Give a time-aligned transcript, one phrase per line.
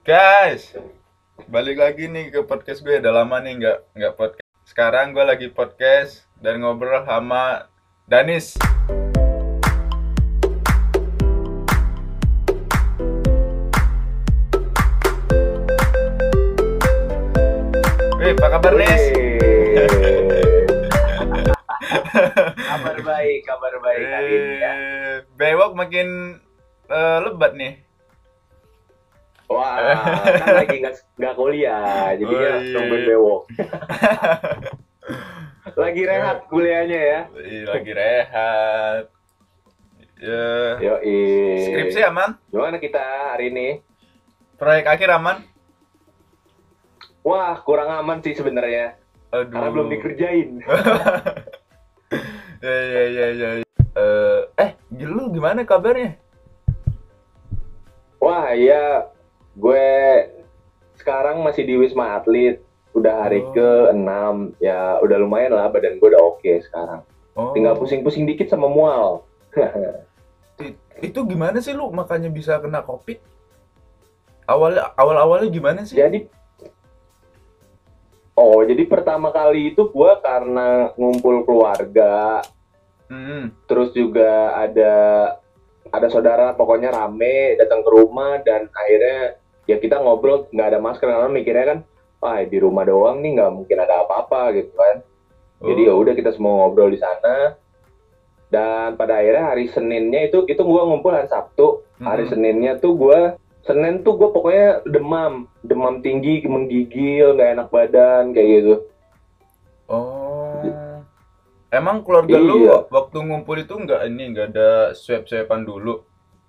[0.00, 0.72] Guys,
[1.52, 3.04] balik lagi nih ke podcast gue.
[3.04, 4.48] Udah lama nih nggak nggak podcast.
[4.64, 7.68] Sekarang gue lagi podcast dan ngobrol sama
[8.08, 8.56] Danis.
[18.16, 19.04] Wih, apa kabar Nis?
[22.72, 24.72] kabar baik, kabar baik hari ini ya.
[25.36, 26.40] Bewok makin
[26.88, 27.89] eh, lebat nih.
[29.50, 29.74] Wah,
[30.46, 30.78] kan lagi
[31.18, 32.70] nggak kuliah, jadi Oh, ya iya.
[32.70, 33.42] nungguin bewok.
[35.82, 37.20] lagi rehat kuliahnya ya.
[37.34, 39.04] Ih, lagi rehat.
[40.20, 40.94] Ya, Yo,
[41.66, 42.38] skripsi aman?
[42.52, 43.02] Gimana kita
[43.34, 43.68] hari ini?
[44.54, 45.42] Proyek akhir aman?
[47.26, 48.96] Wah, kurang aman sih sebenarnya,
[49.34, 49.50] Aduh.
[49.50, 50.48] karena belum dikerjain.
[52.64, 53.48] ya ya ya ya.
[53.98, 54.70] Eh, eh,
[55.02, 56.14] lu gimana kabarnya?
[58.20, 59.08] Wah, ya,
[59.60, 59.86] gue
[60.96, 62.64] sekarang masih di Wisma Atlet.
[62.90, 63.54] Udah hari Oh.
[63.54, 67.06] ke-6, ya udah lumayan lah badan gue udah oke sekarang.
[67.38, 69.22] Oh, Tinggal pusing-pusing dikit sama mual.
[71.00, 73.22] itu gimana sih lu makanya bisa kena covid?
[74.44, 75.94] Awal awal awalnya gimana sih?
[75.94, 76.26] Jadi
[78.34, 82.40] Oh, jadi pertama kali itu gua karena ngumpul keluarga,
[83.06, 83.52] Hmm.
[83.66, 84.94] terus juga ada
[85.86, 89.39] ada saudara pokoknya rame datang ke rumah dan akhirnya
[89.70, 91.78] ya kita ngobrol nggak ada masker karena mikirnya kan
[92.18, 95.06] wah di rumah doang nih nggak mungkin ada apa-apa gitu kan.
[95.60, 96.00] Jadi ya Oh.
[96.02, 97.54] udah kita semua ngobrol di sana.
[98.50, 101.86] Dan pada akhirnya hari Seninnya itu itu gua ngumpul hari Sabtu.
[102.02, 102.32] Hari Mm-mm.
[102.34, 108.48] Seninnya tuh gua Senin tuh gue pokoknya demam, demam tinggi, menggigil, nggak enak badan kayak
[108.56, 108.74] gitu.
[109.84, 110.64] Oh.
[111.70, 112.88] Emang keluarga lu Iya.
[112.90, 116.02] waktu ngumpul itu nggak ini nggak ada swab swaban dulu,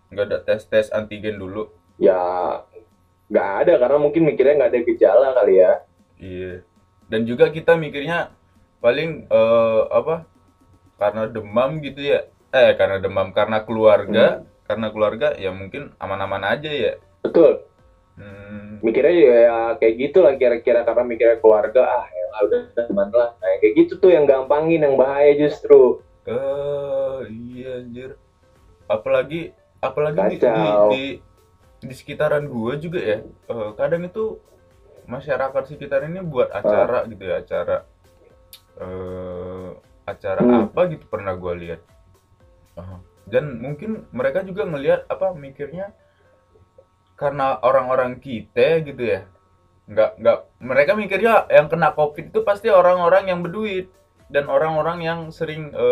[0.09, 1.69] nggak ada tes tes antigen dulu.
[1.99, 2.17] Ya
[3.31, 5.71] nggak ada karena mungkin mikirnya nggak ada gejala kali ya.
[6.19, 6.53] Iya.
[7.07, 8.35] Dan juga kita mikirnya
[8.83, 10.27] paling eh, apa?
[10.99, 12.27] Karena demam gitu ya.
[12.51, 16.93] Eh, karena demam karena keluarga, karena keluarga ya mungkin aman-aman aja ya.
[17.23, 17.63] Betul.
[18.19, 18.83] Hmm.
[18.83, 23.31] Mikirnya ya, ya kayak gitu lah kira-kira karena mikirnya keluarga ah ya udah teman lah.
[23.39, 26.03] Nah, kayak gitu tuh yang gampangin yang bahaya justru.
[26.27, 28.19] Eh, iya anjir.
[28.91, 30.87] Apalagi apalagi di, di, Kacau.
[30.91, 31.05] di
[31.81, 33.17] di sekitaran gua juga ya.
[33.25, 34.37] eh, kadang itu
[35.05, 37.77] masyarakat sekitar ini buat acara gitu ya, acara
[38.77, 39.69] eh
[40.03, 40.61] acara Hmm.
[40.67, 41.81] apa gitu pernah gua lihat.
[42.73, 45.91] Ah, dan mungkin mereka juga ngelihat apa mikirnya
[47.15, 49.21] karena orang-orang kita gitu ya.
[49.85, 53.91] Nggak nggak mereka mikirnya yang kena Covid itu pasti orang-orang yang berduit
[54.31, 55.87] dan orang-orang yang sering ke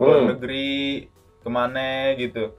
[0.00, 0.28] luar Hmm.
[0.34, 1.08] negeri
[1.40, 2.52] ke mana gitu.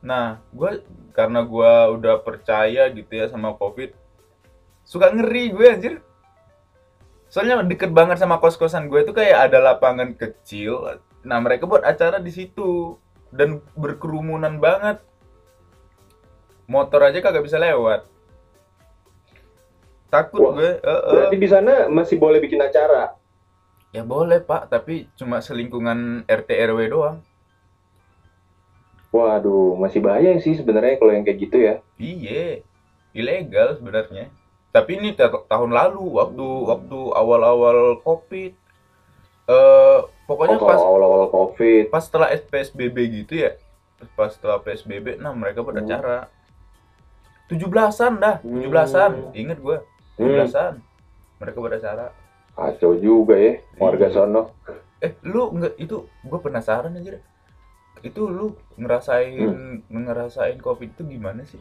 [0.00, 0.80] Nah, gue
[1.12, 3.92] karena gua udah percaya gitu ya sama COVID,
[4.84, 5.94] suka ngeri gue anjir.
[7.30, 10.98] Soalnya deket banget sama kos-kosan gue itu kayak ada lapangan kecil.
[11.22, 12.98] Nah, mereka buat acara di situ
[13.30, 14.98] dan berkerumunan banget.
[16.66, 18.06] Motor aja kagak bisa lewat.
[20.10, 20.70] Takut Wah, gue.
[20.82, 21.02] eh, eh.
[21.14, 23.14] Berarti di sana masih boleh bikin acara.
[23.94, 27.22] Ya boleh, Pak, tapi cuma selingkungan RT RW doang.
[29.10, 31.74] Waduh, masih bahaya sih sebenarnya kalau yang kayak gitu ya.
[31.96, 32.62] Iya,
[33.10, 34.30] ilegal sebenarnya.
[34.70, 38.54] Tapi ini ta- tahun lalu waktu waktu awal-awal Covid.
[39.46, 41.90] Eh pokoknya Oh, pas awal-awal COVID.
[41.90, 43.58] pas setelah PSBB gitu ya.
[44.14, 45.90] Pas setelah PSBB, nah mereka pada Hmm.
[45.90, 46.18] acara.
[47.48, 49.10] 17-an dah, 17-an.
[49.12, 49.34] Hmm.
[49.34, 49.82] Ingat gua,
[50.14, 50.74] Hmm, 17-an.
[51.36, 52.06] Mereka pada acara.
[52.50, 54.14] kacau juga ya warga Iya.
[54.14, 54.52] sono.
[55.00, 57.16] Eh, lu nggak itu gua penasaran aja.
[57.16, 57.22] deh.
[58.00, 59.76] Itu lu ngerasain Hmm.
[59.88, 61.60] ngerasain Covid itu gimana sih?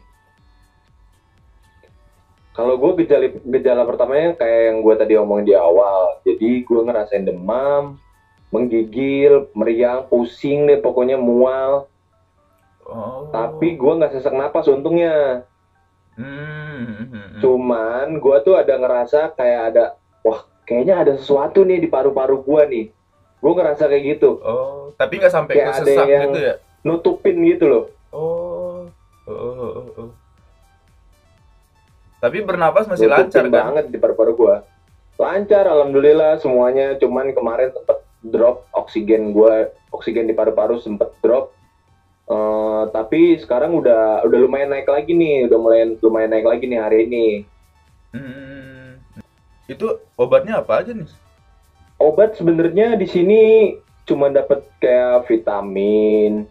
[2.55, 6.19] Kalau gue gejala gejala pertamanya kayak yang gue tadi omongin di awal.
[6.27, 7.95] Jadi gue ngerasain demam,
[8.51, 11.87] menggigil, meriang, pusing deh pokoknya mual.
[12.83, 13.29] Oh.
[13.31, 15.47] Tapi gue nggak sesak napas untungnya.
[16.19, 17.39] Hmm.
[17.39, 19.83] Cuman gue tuh ada ngerasa kayak ada,
[20.25, 22.85] wah kayaknya ada sesuatu nih di paru-paru gue nih.
[23.39, 26.55] Gue ngerasa kayak gitu, Oh, tapi nggak sampai Kayak ke ada sesak yang- gitu ya?
[26.79, 27.85] nutupin gitu loh.
[28.11, 28.83] Oh,
[29.23, 30.09] oh, oh, oh, oh.
[32.19, 33.51] Tapi bernapas masih nutupin lancar kan?
[33.51, 34.55] banget di paru-paru gue.
[35.15, 36.95] Lancar, alhamdulillah semuanya.
[36.95, 41.55] Cuman kemarin sempet drop oksigen gue, oksigen di paru-paru sempet drop.
[42.27, 46.79] Eh, tapi sekarang udah udah lumayan naik lagi nih, udah mulai lumayan naik lagi nih
[46.79, 47.27] hari ini.
[48.11, 48.99] Hmm.
[49.65, 51.07] Itu obatnya apa aja nih?
[51.99, 53.41] Obat sebenarnya di sini
[54.07, 56.47] cuma dapat kayak vitamin,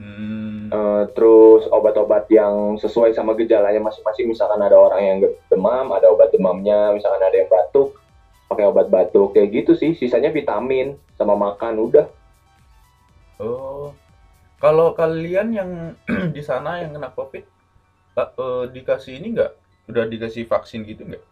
[0.00, 0.72] Hmm.
[0.72, 5.18] Eh, terus obat-obat yang sesuai sama gejalanya masing-masing misalkan ada orang yang
[5.52, 8.00] demam ada obat demamnya misalkan ada yang batuk
[8.48, 12.08] pakai obat batuk kayak gitu sih sisanya vitamin sama makan udah
[13.40, 13.96] Oh.
[14.60, 15.70] Kalau kalian yang
[16.36, 17.44] di sana yang kena COVID
[18.20, 19.52] eh, eh, dikasih ini nggak?
[19.88, 21.24] Udah dikasih vaksin gitu nggak?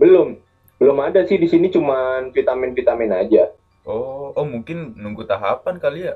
[0.00, 0.34] belum
[0.82, 6.14] belum ada sih di sini cuman vitamin-vitamin aja Oh, oh mungkin nunggu tahapan kali ya.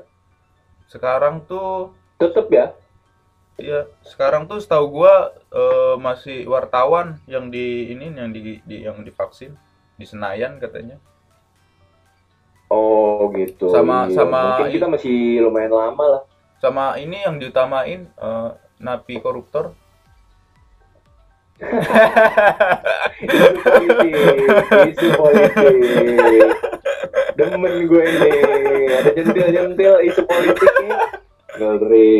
[0.87, 2.71] Sekarang tuh tetep ya
[3.57, 9.01] ya sekarang tuh setahu gua eh, masih wartawan yang di ini yang di, di yang
[9.01, 9.51] divaksin
[9.95, 10.95] di Senayan katanya.
[12.69, 14.15] oh gitu Sama- Iya.
[14.15, 16.23] sama mungkin kita masih lumayan lama lah
[16.57, 18.49] Sama ini yang diutamain eh,
[18.79, 19.75] napi koruptor.
[21.57, 24.13] Isu politik
[24.93, 26.49] isu politik.
[27.33, 28.31] Demen gue ini.
[28.93, 30.93] Ada jentil-jentil isu politik nih.
[31.57, 32.13] Ngeri.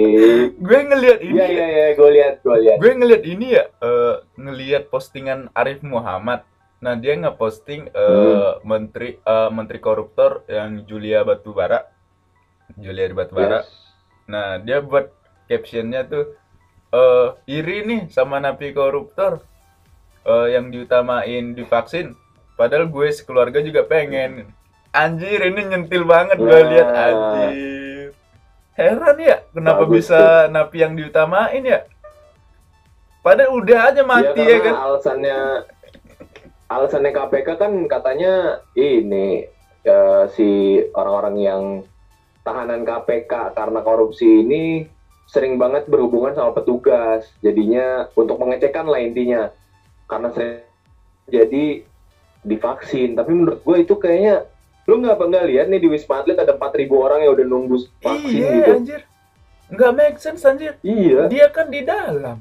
[0.58, 1.86] Gue ngelihat ini iya iya iya.
[1.94, 6.42] Gue lihat gue lihat gue ngelihat ini ya eh, ngelihat postingan Arif Muhammad.
[6.82, 11.86] Nah dia ngeposting eh, menteri eh, menteri koruptor yang Julia Batubara.
[12.74, 13.62] Julia Batubara.
[13.62, 13.70] Yes.
[14.28, 15.08] nah dia buat
[15.48, 16.36] captionnya tuh
[16.88, 19.44] eh iri nih sama napi koruptor
[20.24, 22.16] eh, yang diutamain divaksin
[22.56, 24.50] padahal gue sekeluarga juga pengen.
[24.90, 26.68] Anjir ini nyentil banget gue Nah.
[26.72, 28.10] lihat anjir.
[28.74, 31.86] Heran ya kenapa Bagus bisa napi yang diutamain ya?
[33.22, 34.74] Padahal udah aja mati ya, ya, kan?
[34.78, 35.38] alasannya
[36.68, 38.34] alasannya KPK kan katanya
[38.74, 39.44] ini
[39.84, 40.50] eh, si
[40.94, 41.64] orang-orang yang
[42.42, 44.88] tahanan KPK karena korupsi ini
[45.28, 47.28] sering banget berhubungan sama petugas.
[47.44, 49.52] Jadinya untuk pengecekan lah intinya.
[50.08, 50.64] Karena sering
[51.28, 51.84] jadi
[52.42, 53.14] divaksin.
[53.14, 54.48] Tapi menurut gue itu kayaknya
[54.88, 58.40] lu nggak nggak lihat nih di wisma atlet ada 4000 orang yang udah nunggu vaksin
[58.40, 58.72] iya gitu?
[58.72, 59.02] anjir.
[59.68, 60.80] Nggak make sense anjir.
[60.80, 61.28] Iya.
[61.28, 62.40] Dia kan di dalam.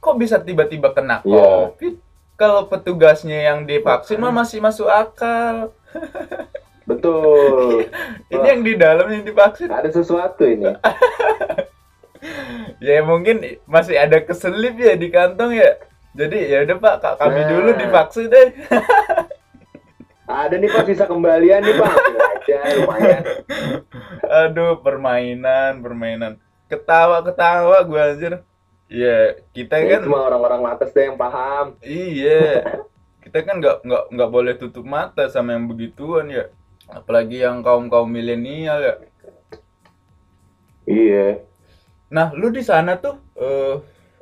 [0.00, 1.68] Kok bisa tiba-tiba kena Iya.
[1.76, 1.94] covid?
[2.40, 5.70] Kalau petugasnya yang divaksin mah masih masuk akal.
[6.88, 7.86] Betul.
[8.26, 9.70] Ini yang di dalam yang divaksin.
[9.70, 10.72] Ada sesuatu ini
[12.86, 15.70] ya mungkin masih ada keselip ya di kantong ya.
[16.12, 17.48] Jadi ya udah pak Kak, kami Nah.
[17.48, 18.48] dulu divaksin deh.
[20.28, 21.92] Ada nih pak sisa kembalian nih pak.
[21.92, 23.22] Aja lumayan.
[24.44, 26.32] Aduh permainan permainan.
[26.70, 28.32] Ketawa ketawa gue anjir.
[28.88, 31.80] Ya kita Ya, kan itu mah orang-orang atas deh yang paham.
[31.80, 32.60] Iya,
[33.24, 36.52] kita kan nggak nggak nggak boleh tutup mata sama yang begituan ya.
[36.88, 38.94] Apalagi yang kaum kaum milenial ya.
[40.86, 41.38] iya
[42.12, 43.74] Nah, lu di sana tuh eh,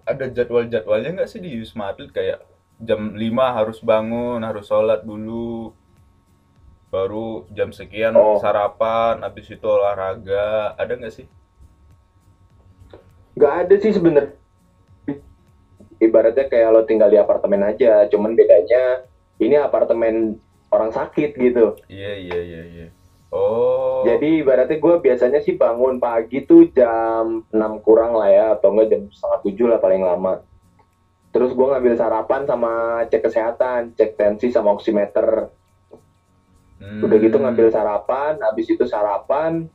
[0.07, 2.39] ada jadwal-jadwalnya nggak sih di Wisma Atlet kayak
[2.79, 5.75] jam 5 harus bangun, harus sholat dulu,
[6.89, 8.39] baru jam sekian Oh.
[8.39, 11.27] sarapan, habis itu olahraga, ada nggak sih?
[13.31, 14.37] nggak ada sih sebenernya
[15.97, 19.07] ibaratnya kayak lo tinggal di apartemen aja cuman bedanya
[19.41, 20.37] ini apartemen
[20.69, 22.87] orang sakit gitu Iya iya iya iya.
[23.31, 24.03] Oh.
[24.03, 28.91] jadi ibaratnya gue biasanya sih bangun pagi tuh jam 6 kurang lah ya atau enggak
[28.91, 30.43] jam setengah tujuh lah paling lama
[31.31, 35.47] terus gue ngambil sarapan sama cek kesehatan cek tensi sama oximeter
[36.81, 37.05] Hmm.
[37.05, 39.69] udah gitu ngambil sarapan habis itu sarapan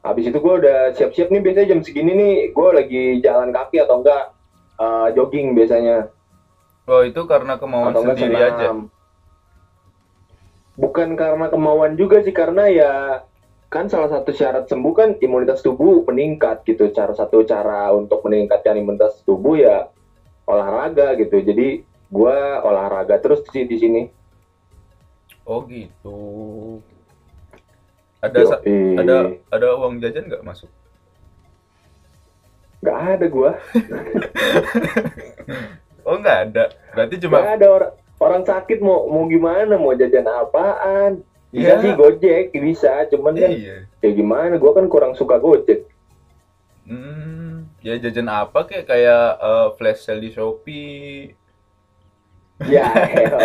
[0.00, 4.00] habis itu gue udah siap-siap nih biasanya jam segini nih gue lagi jalan kaki atau
[4.00, 4.32] enggak
[4.80, 6.08] eh, jogging biasanya
[6.84, 8.68] Oh itu karena kemauan atau sendiri aja.
[10.74, 12.92] Bukan karena kemauan juga sih karena ya
[13.70, 18.78] kan salah satu syarat sembuh kan imunitas tubuh meningkat gitu cara satu cara untuk meningkatkan
[18.78, 19.90] imunitas tubuh ya
[20.46, 24.02] olahraga gitu jadi gue olahraga terus sih di sini
[25.44, 26.16] Oh gitu.
[28.24, 28.96] Ada Yoi.
[28.96, 29.16] ada
[29.52, 30.72] ada uang jajan nggak masuk?
[32.84, 33.50] nggak ada gue
[36.08, 36.64] Oh nggak ada.
[36.92, 37.92] Berarti Gak cuma ada orang
[38.24, 41.80] orang sakit mau mau gimana mau jajan apaan bisa Iya.
[41.80, 43.76] sih gojek bisa cuman kan iya.
[43.98, 45.86] ya gimana gua kan kurang suka gojek
[46.84, 51.32] Hmm, ya jajan apa kayak kayak eh, flash sale di Shopee.
[52.62, 53.40] ya elah.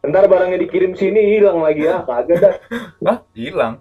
[0.00, 2.54] ntar barangnya dikirim sini hilang lagi ah kagak dah
[3.02, 3.80] Hah, hilang.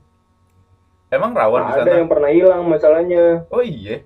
[1.07, 1.97] Emang rawan di ada sana?
[1.97, 4.03] yang pernah hilang masalahnya Oh iya.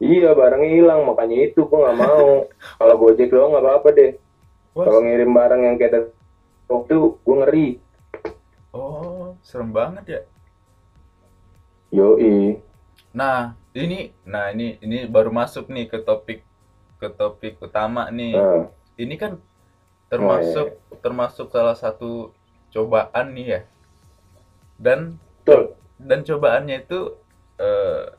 [0.00, 2.28] Iya barangnya hilang makanya itu gua nggak mau.
[2.80, 4.12] Kalau gojek doang nggak apa-apa deh.
[4.72, 6.10] Kalau ngirim barang yang kayak
[6.66, 7.68] waktu gua ngeri.
[8.72, 10.20] Oh, serem banget ya.
[11.90, 12.62] yoi.
[13.10, 16.46] Nah, ini nah ini ini baru masuk nih ke topik
[17.02, 18.38] ke topik utama nih.
[18.38, 19.42] nah, Ini kan
[20.06, 22.30] termasuk termasuk salah satu
[22.70, 23.60] cobaan nih ya.
[24.78, 25.74] Dan Betul.
[25.98, 27.18] dan cobaannya itu
[27.58, 28.14] eh,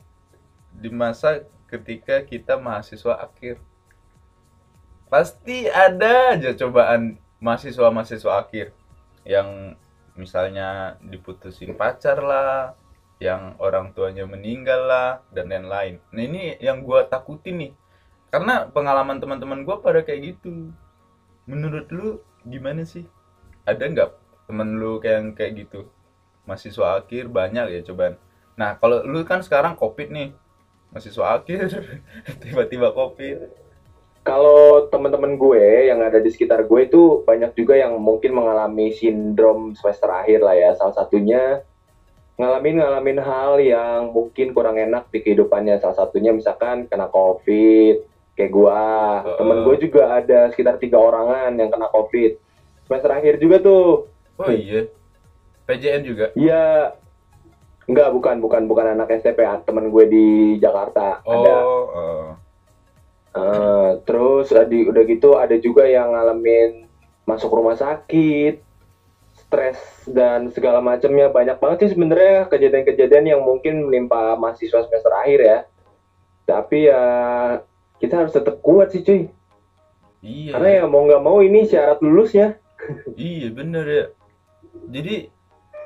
[0.75, 3.63] di masa ketika kita mahasiswa akhir.
[5.07, 8.75] Pasti ada aja cobaan mahasiswa-mahasiswa akhir.
[9.23, 9.79] Yang
[10.19, 12.75] misalnya diputusin pacar lah
[13.21, 16.03] yang orang tuanya meninggal lah dan lain-lain.
[16.11, 17.73] Nah ini yang gua takutin nih.
[18.31, 20.75] Karena pengalaman teman-teman gua pada kayak gitu.
[21.47, 23.07] Menurut lu gimana sih?
[23.63, 24.09] Ada nggak
[24.51, 25.87] temen lu kayak kayak gitu?
[26.43, 28.17] Mahasiswa akhir banyak ya cobaan.
[28.59, 30.33] Nah kalau lu kan sekarang covid nih
[30.91, 31.67] mahasiswa akhir
[32.43, 33.49] tiba-tiba covid
[34.21, 39.73] Kalau teman-teman gue yang ada di sekitar gue itu banyak juga yang mungkin mengalami sindrom
[39.73, 40.77] semester akhir lah ya.
[40.77, 41.65] Salah satunya
[42.37, 45.81] ngalamin ngalamin hal yang mungkin kurang enak di kehidupannya.
[45.81, 48.05] Salah satunya misalkan kena covid,
[48.37, 48.85] kayak gua.
[49.25, 49.37] Heeh.
[49.41, 52.37] Temen gue juga ada sekitar tiga orangan yang kena covid.
[52.85, 54.05] Semester akhir juga tuh.
[54.37, 54.85] oh iya
[55.65, 56.93] PJN juga Iya.
[57.89, 60.27] Enggak, bukan, bukan, bukan anak STP, temen gue di
[60.61, 61.25] Jakarta.
[61.25, 61.55] Ada.
[61.65, 62.29] oh eh.
[63.31, 66.83] Eh, terus ada udah gitu ada juga yang ngalamin
[67.23, 68.59] masuk rumah sakit,
[69.31, 75.39] stres dan segala macamnya banyak banget sih sebenarnya kejadian-kejadian yang mungkin menimpa mahasiswa semester akhir
[75.39, 75.59] ya.
[76.43, 77.03] Tapi ya
[78.03, 79.31] kita harus tetap kuat sih cuy.
[80.19, 82.59] iya Karena ya mau nggak mau ini syarat lulusnya.
[83.15, 84.05] Iya bener ya.
[84.91, 85.29] Jadi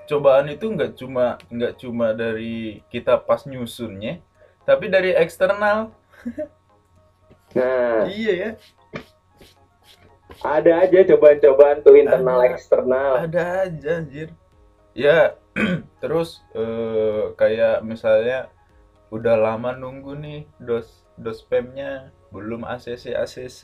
[0.06, 4.22] cobaan itu nggak cuma nggak cuma dari kita pas nyusunnya,
[4.66, 5.92] tapi dari eksternal.
[7.56, 8.50] Nah, Iya ya.
[10.44, 12.50] ada aja cobaan-cobaan tuh internal Ada.
[12.52, 13.12] eksternal.
[13.24, 14.30] Ada aja anjir.
[14.92, 15.40] Ya,
[16.04, 18.52] terus eh, kayak misalnya
[19.14, 23.62] udah lama nunggu nih dos dos spamnya belum ACC ACC.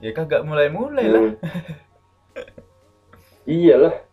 [0.00, 1.20] Ya kagak mulai-mulai lah.
[1.20, 1.36] Hmm.
[3.50, 4.09] Iyalah.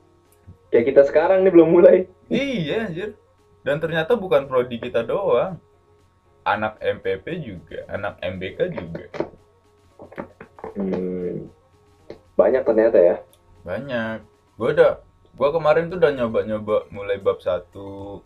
[0.67, 1.97] Kayak kita sekarang nih belum mulai.
[2.27, 3.15] Iya anjir.
[3.63, 5.59] Dan ternyata bukan prodi kita doang.
[6.47, 9.05] Anak MPP juga, anak MBK juga.
[10.79, 11.51] Hmm.
[12.39, 13.15] Banyak ternyata ya.
[13.67, 14.23] Banyak.
[14.55, 15.03] Gue udah,
[15.35, 18.23] gue kemarin tuh udah nyoba-nyoba mulai bab satu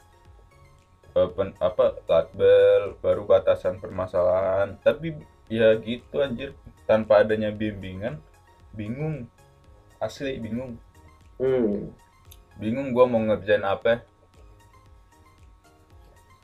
[1.12, 5.20] eh, pen- apa latbel baru batasan permasalahan tapi
[5.52, 6.56] ya gitu anjir
[6.88, 8.24] tanpa adanya bimbingan
[8.72, 9.28] bingung
[10.00, 10.80] asli bingung
[11.36, 11.90] Hmm.
[12.62, 14.06] Bingung gua mau ngerjain apa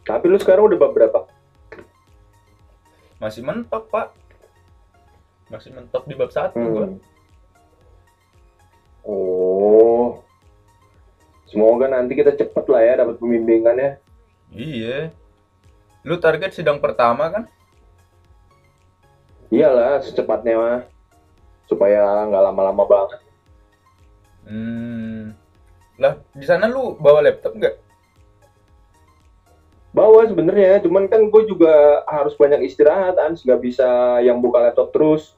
[0.01, 1.19] Tapi lu sekarang udah bab berapa?
[3.17, 4.13] masih mentok pak
[5.47, 6.99] masih mentok di bab satu gua Hmm.
[9.01, 10.19] Oh.
[11.47, 14.03] Semoga nanti kita cepet lah ya dapat pembimbingannya.
[14.51, 15.15] iya
[16.03, 17.43] lu target sidang pertama kan
[19.47, 20.79] Iyalah, secepatnya mah.
[21.65, 23.19] Supaya nggak lama-lama banget.
[24.43, 25.06] hmm
[25.97, 27.75] lah di sana lu bawa laptop nggak
[29.97, 33.41] Bawa sebenarnya, cuman kan gue juga harus banyak istirahat, Ans.
[33.41, 35.33] Nggak bisa yang buka laptop terus.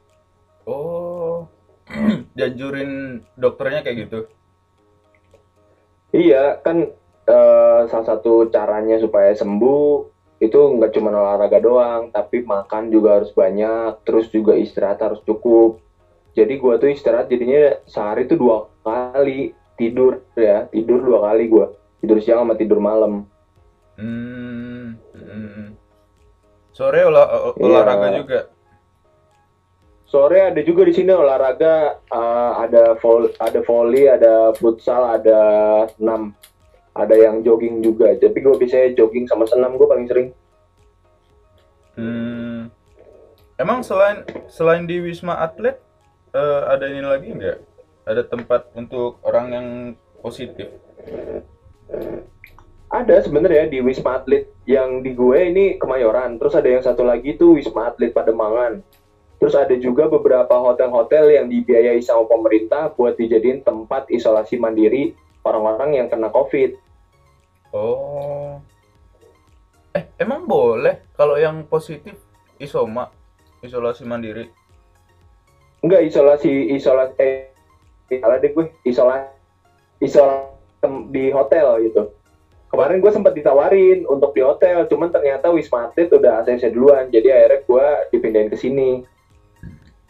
[0.67, 1.47] Oh,
[2.35, 4.19] dianjurin dokternya kayak gitu.
[6.11, 6.91] Iya, kan
[7.23, 10.11] eh, salah satu caranya supaya sembuh
[10.43, 15.79] itu nggak cuma olahraga doang, tapi makan juga harus banyak, terus juga istirahat harus cukup.
[16.35, 21.71] Jadi gua tuh istirahat jadinya sehari tuh dua kali tidur ya, tidur dua kali gua.
[22.03, 23.23] Tidur siang sama tidur malam.
[23.95, 25.75] Hmm, hmm.
[26.71, 27.63] Sore olah, ol- Iya.
[27.65, 28.39] olahraga juga.
[30.09, 35.39] Sore ada juga di sini olahraga, eh, ada vol ada volley, ada futsal, ada
[35.93, 36.33] senam.
[36.95, 38.11] Ada yang jogging juga.
[38.17, 40.29] Tapi gue biasanya jogging sama senam gue paling sering.
[41.99, 42.71] Hmm.
[43.59, 45.75] Emang selain selain di Wisma Atlet
[46.31, 47.57] eh, ada ini lagi nggak?
[48.09, 49.67] Ada tempat untuk orang yang
[50.25, 50.65] positif?
[52.89, 56.41] Ada sebenarnya di Wisma Atlet yang di gue ini Kemayoran.
[56.41, 58.81] Terus ada yang satu lagi tuh Wisma Atlet Pademangan.
[59.37, 65.13] Terus ada juga beberapa hotel-hotel yang dibiayai sama pemerintah buat dijadiin tempat isolasi mandiri
[65.45, 66.81] orang-orang yang kena COVID.
[67.77, 68.57] Oh.
[69.93, 72.17] Eh, emang boleh kalau yang positif
[72.57, 73.13] isoma,
[73.61, 74.49] isolasi mandiri?
[75.85, 77.58] Enggak isolasi isolasi eh
[78.17, 79.29] salah deh gue isolasi
[80.01, 80.57] isolasi
[81.13, 82.09] di hotel gitu.
[82.69, 87.33] Kemarin gue sempat ditawarin untuk di hotel, cuman ternyata Wisma Atlet udah ACC duluan, jadi
[87.33, 89.01] akhirnya gue dipindahin ke sini.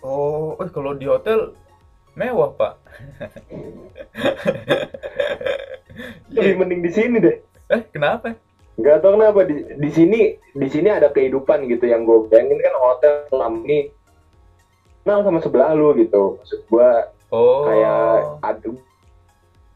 [0.03, 1.55] Oh, eh kalau di hotel
[2.19, 2.73] mewah, Pak.
[6.35, 7.39] Lebih mending di sini deh.
[7.71, 8.35] Eh, kenapa?
[8.79, 10.19] Nggak tahu kenapa di, di sini
[10.55, 13.91] di sini ada kehidupan gitu yang gue bayangin kan hotel selama ini
[15.03, 16.39] kenal sama sebelah lu gitu.
[16.39, 16.89] Maksud gue
[17.29, 17.65] Oh.
[17.69, 18.77] kayak aduh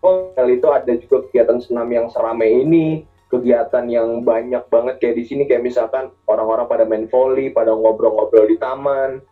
[0.04, 5.24] hotel itu ada juga kegiatan senam yang seramai ini kegiatan yang banyak banget kayak di
[5.26, 9.24] sini kayak misalkan orang-orang pada main volley pada ngobrol-ngobrol di taman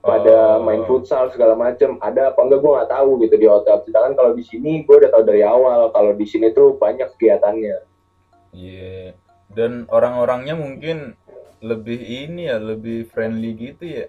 [0.00, 0.64] pada Oh.
[0.64, 4.32] main futsal segala macem ada apa enggak gue nggak tahu gitu di hotel sedangkan kalau
[4.32, 7.90] di sini gue udah tahu dari awal kalau di sini tuh banyak kegiatannya
[8.50, 9.14] Iya.
[9.50, 11.14] Dan orang-orangnya mungkin
[11.62, 14.06] lebih ini ya, lebih friendly gitu ya.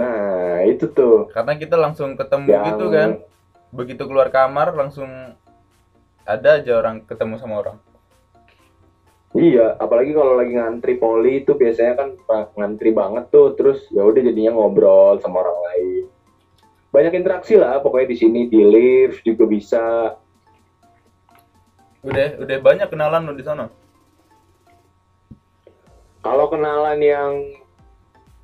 [0.00, 3.10] Nah itu tuh Karena kita langsung ketemu yang gitu kan.
[3.70, 5.36] Begitu keluar kamar langsung
[6.24, 7.76] ada aja orang ketemu sama orang.
[9.30, 12.08] Iya, apalagi kalau lagi ngantri poli itu biasanya kan
[12.58, 16.04] ngantri banget tuh, terus ya udah jadinya ngobrol sama orang lain.
[16.90, 19.84] Banyak interaksi lah, pokoknya di sini di lift juga bisa.
[22.02, 23.70] Udah udah banyak kenalan lo di sana.
[26.26, 27.32] Kalau kenalan yang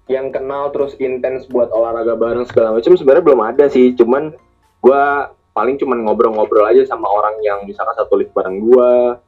[0.06, 4.34] yang kenal terus intens buat olahraga bareng segala macam sebenarnya belum ada sih, cuman
[4.78, 9.20] gua paling cuman ngobrol-ngobrol aja sama orang yang misalkan satu lift bareng gua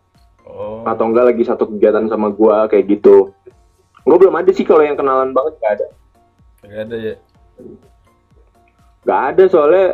[0.49, 0.81] Oh.
[0.89, 3.37] atau enggak lagi satu kegiatan sama gua kayak gitu.
[4.01, 5.87] Gua belum ada sih kalau yang kenalan banget nggak ada.
[6.65, 7.15] Gak ada ya.
[9.05, 9.87] Gak ada soalnya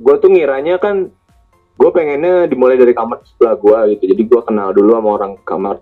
[0.00, 1.12] gue tuh ngiranya kan
[1.80, 5.76] gue pengennya dimulai dari kamar sebelah gue gitu jadi gue kenal dulu sama orang kamar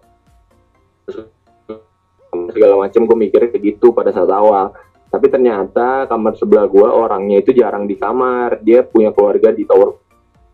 [2.53, 4.73] segala macam gue mikirnya kayak gitu pada saat awal.
[5.09, 8.61] Tapi ternyata kamar sebelah gue orangnya itu jarang di kamar.
[8.61, 9.97] Dia punya keluarga di tower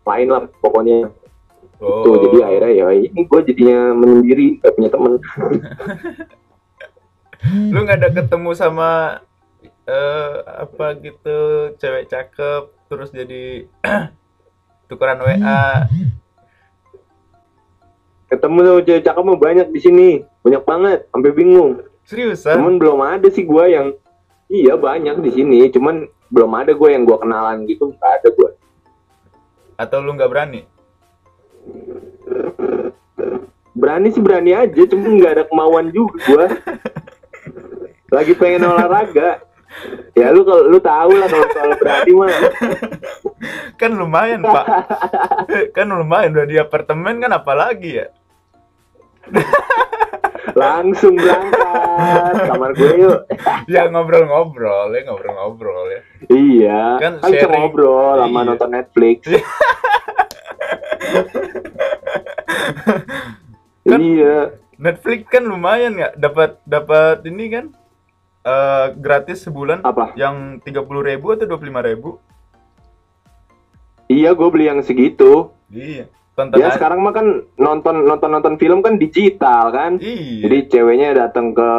[0.05, 1.11] lain lah pokoknya.
[1.75, 2.07] Oh.
[2.07, 5.19] tuh jadi akhirnya ya ini gue jadinya menyendiri gak punya temen.
[7.75, 9.19] Lu nggak ada ketemu sama
[9.85, 10.33] eh
[10.65, 11.37] apa gitu
[11.77, 13.69] cewek cakep terus jadi
[14.89, 15.85] tukeran WA
[18.33, 20.09] ketemu tuh cewek cakep mah banyak di sini
[20.45, 23.97] banyak banget sampai bingung seriusan Cuman belum ada sih gue yang
[24.45, 25.65] iya banyak di sini.
[25.73, 27.97] Cuman belum ada gue yang gue kenalan gitu.
[27.97, 28.51] Gak ada gue.
[29.75, 30.61] atau lu nggak berani
[33.75, 34.81] Berani sih berani aja.
[34.87, 36.45] Cuman nggak ada kemauan juga gue.
[38.15, 39.43] Lagi pengen olahraga.
[40.15, 42.31] Ya lu kalau lu tahu lah kalau soal berani mah.
[43.75, 44.65] kan lumayan pak
[45.75, 48.07] kan lumayan udah di apartemen kan apalagi ya
[50.53, 53.19] Langsung berangkat kamar gue yuk.
[53.73, 56.81] ya ngobrol-ngobrol ya ngobrol-ngobrol ya Iya.
[56.99, 57.49] Kan Kan, sharing.
[57.55, 58.47] ngobrol sama Iya.
[58.47, 59.19] nonton Netflix.
[63.85, 64.37] Kan- iya.
[64.75, 67.65] Netflix kan lumayan ya dapat dapat ini kan
[68.43, 70.11] eh, gratis sebulan Apa?
[70.13, 72.19] yang 30.000 ribu atau 25.000 ribu
[74.05, 75.49] Iya gue beli yang segitu.
[75.67, 76.75] iya tonton Ya aja.
[76.75, 79.97] sekarang mah kan nonton nonton nonton film kan digital kan.
[79.97, 81.69] iya Jadi ceweknya datang ke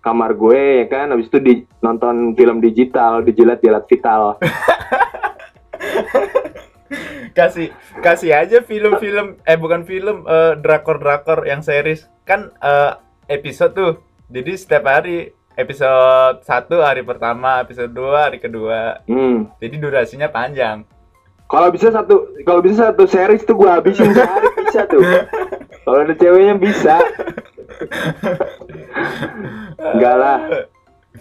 [0.00, 4.38] kamar gue ya kan, habis itu di nonton film digital, dijilat-jilat vital.
[7.32, 7.68] kasih
[8.00, 12.92] kasih aja film-film eh bukan film eh, drakor-drakor yang series kan eh,
[13.28, 13.92] episode tuh
[14.26, 16.48] jadi setiap hari episode 1
[16.80, 19.52] hari pertama episode 2 hari kedua Hmm.
[19.58, 20.88] jadi durasinya panjang
[21.46, 25.02] Kalau bisa satu, kalau bisa satu series tuh gue habisin sehari bisa tuh.
[25.86, 26.98] Kalau ada ceweknya bisa.
[29.78, 30.38] Enggak lah.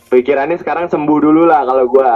[0.09, 2.11] Pikirannya sekarang sembuh dulu lah kalau gue.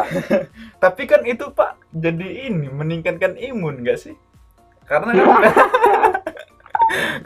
[0.79, 4.15] tapi kan itu pak jadi ini meningkatkan imun gak sih
[4.87, 5.11] karena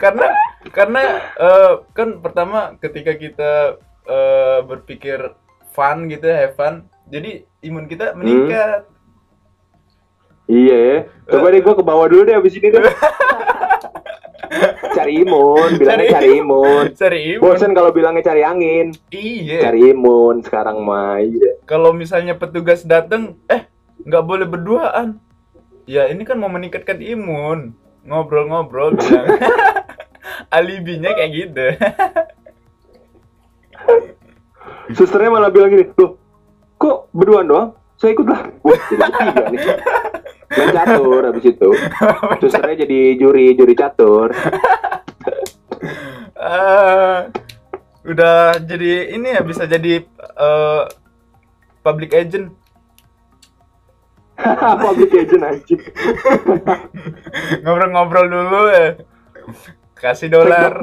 [0.02, 0.26] karena
[0.74, 1.02] karena
[1.38, 5.32] eh, kan pertama ketika kita eh, berpikir
[5.72, 8.84] fun gitu have fun jadi imun kita meningkat
[10.44, 10.98] Iya ya.
[11.26, 12.84] Coba deh gue ke bawah dulu deh abis ini deh.
[14.94, 16.84] cari imun, bilangnya Cari cari imun.
[16.94, 18.86] cari imun Bosan kalau bilangnya cari angin.
[19.10, 21.18] iya Cari imun sekarang mah.
[21.18, 21.58] Iya.
[21.64, 23.64] kalau misalnya petugas datang eh
[23.98, 25.16] nggak boleh berduaan
[25.84, 27.72] ya ini kan mau meningkatkan imun
[28.04, 29.26] ngobrol-ngobrol bilang
[30.56, 31.66] alibinya kayak gitu
[34.92, 36.20] Susternya malah bilang gini, loh,
[36.76, 37.68] kok berduaan doang?
[38.04, 38.42] Saya ikut lah.
[38.60, 39.60] Wah, jadi nih.
[40.52, 41.70] Main catur habis itu.
[42.36, 44.28] Susternya jadi juri, juri catur.
[46.36, 47.32] Ah,
[48.12, 50.82] udah jadi ini ya bisa jadi eh,
[51.80, 52.52] public agent
[54.84, 55.80] Public agent anjing.
[57.64, 59.00] ngobrol-ngobrol dulu ya
[59.96, 60.76] kasih dolar.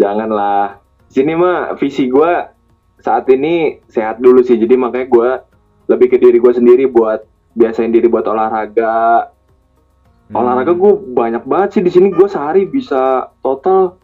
[0.00, 0.87] Janganlah.
[1.08, 2.52] Sini mah visi gua
[3.00, 4.56] saat ini sehat dulu sih.
[4.60, 5.30] Jadi makanya gua
[5.88, 7.24] lebih ke diri gua sendiri buat
[7.58, 9.34] biasain diri buat olahraga.
[10.28, 12.12] Olahraga gue banyak banget sih di sini.
[12.12, 13.96] Gue sehari bisa total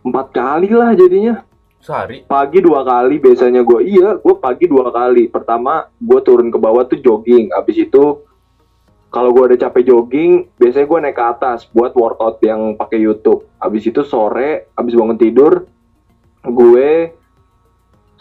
[0.00, 1.44] empat kali lah jadinya.
[1.76, 2.24] Sehari?
[2.24, 3.84] Pagi dua kali biasanya gue.
[3.84, 5.28] Iya, gue pagi dua kali.
[5.28, 7.52] Pertama gue turun ke bawah tuh jogging.
[7.52, 8.24] Abis itu
[9.12, 13.44] kalau gue udah capek jogging, biasanya gue naik ke atas buat workout yang pakai YouTube.
[13.60, 15.68] Abis itu sore, abis bangun tidur,
[16.46, 17.14] gue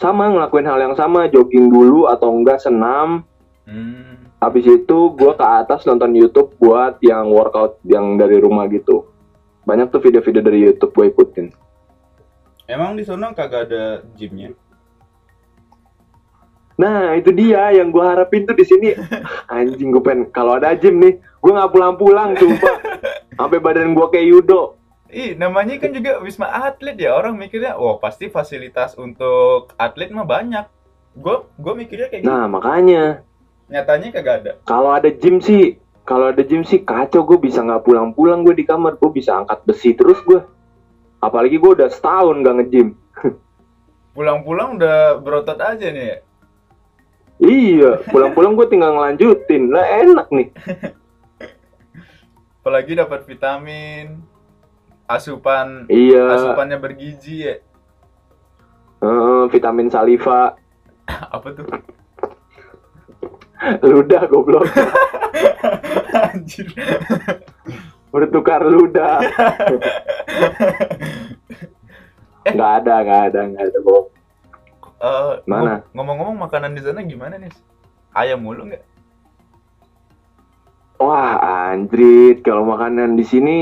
[0.01, 3.21] sama ngelakuin hal yang sama, jogging dulu atau enggak senam.
[3.69, 4.33] Hmm.
[4.41, 9.05] Habis itu gue ke atas nonton YouTube buat yang workout yang dari rumah gitu.
[9.69, 11.47] Banyak tuh video-video dari YouTube gue ikutin.
[12.65, 14.57] Emang di sono kagak ada gymnya?
[16.81, 18.97] Nah itu dia yang gue harapin tuh di sini.
[19.53, 22.75] Anjing gue pengen kalau ada gym nih, gue nggak pulang-pulang sumpah.
[23.37, 24.80] Sampai badan gue kayak Yudo.
[25.11, 27.11] Ih, namanya kan juga Wisma Atlet ya.
[27.11, 30.63] Orang mikirnya, wah pasti fasilitas untuk atlet mah banyak.
[31.19, 32.31] Gue gue mikirnya kayak gitu.
[32.31, 33.27] Nah makanya
[33.67, 34.51] Nyatanya kagak ada.
[34.63, 35.75] kalau ada gym sih,
[36.07, 39.59] kalau ada gym sih kacau gue bisa nggak pulang-pulang gue di kamar, gue bisa angkat
[39.67, 40.39] besi terus gue.
[41.19, 42.97] Apalagi gue udah setahun gak nge-gym.
[44.17, 46.17] Pulang-pulang udah berotot aja nih ya.
[47.41, 49.69] Iya, pulang-pulang gue tinggal ngelanjutin.
[49.69, 50.49] Lah enak nih.
[52.61, 54.21] Apalagi dapat vitamin,
[55.13, 57.55] asupan Iya, asupannya bergizi ya.
[58.99, 60.55] eh, vitamin saliva,
[61.35, 61.65] Apa tuh?
[63.81, 64.65] ludah goblok.
[66.31, 66.65] Anjir.
[68.09, 69.21] Bertukar ludah.
[72.43, 74.07] Nggak ada, nggak ada, nggak ada bohong.
[74.97, 75.61] Eh, Mana?
[75.61, 77.53] ngom- Ngomong-ngomong makanan di sana gimana nih?
[78.11, 78.83] Ayam mulu nggak?
[80.97, 81.37] Wah,
[81.69, 83.57] anjrit, kalau makanan di sini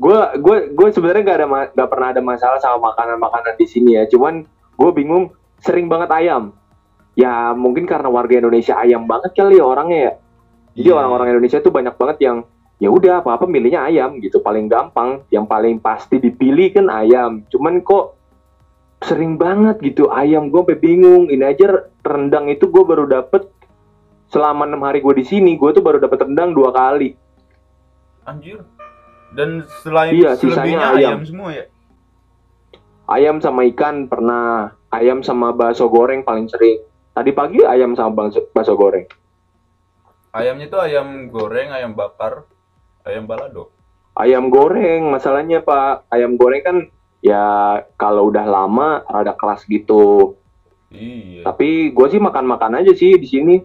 [0.00, 4.08] gue gue gue sebenarnya nggak ada nggak pernah ada masalah sama makanan-makanan di sini ya.
[4.08, 6.56] Cuman gue bingung sering banget ayam.
[7.14, 10.12] Ya mungkin karena warga Indonesia ayam banget kali ya orangnya ya.
[10.80, 10.96] Jadi Iya.
[10.96, 12.36] orang-orang Indonesia tuh banyak banget yang
[12.80, 17.84] ya udah apa-apa milihnya ayam gitu paling gampang yang paling pasti dipilih kan ayam cuman
[17.84, 18.16] kok
[19.04, 23.52] sering banget gitu ayam gue sampai bingung ini aja rendang itu gue baru dapet
[24.32, 27.12] selama enam hari gue di sini gue tuh baru dapet rendang dua kali
[28.24, 28.64] Anjir.
[29.30, 30.98] Dan selain Iya, selebihnya sisanya ayam.
[30.98, 31.20] ayam.
[31.22, 31.64] semua ya.
[33.06, 34.44] ayam sama ikan pernah
[34.88, 36.78] ayam sama bakso goreng paling sering
[37.10, 39.06] tadi pagi ayam sama bakso, goreng
[40.30, 42.46] Ayamnya tuh ayam goreng, ayam bakar,
[43.02, 43.74] ayam balado.
[44.12, 46.76] ayam goreng masalahnya pak ayam goreng kan
[47.20, 47.42] ya
[47.94, 50.34] kalau udah lama rada keras gitu
[50.88, 51.46] Iya.
[51.46, 53.56] tapi gue sih makan-makan aja sih di sini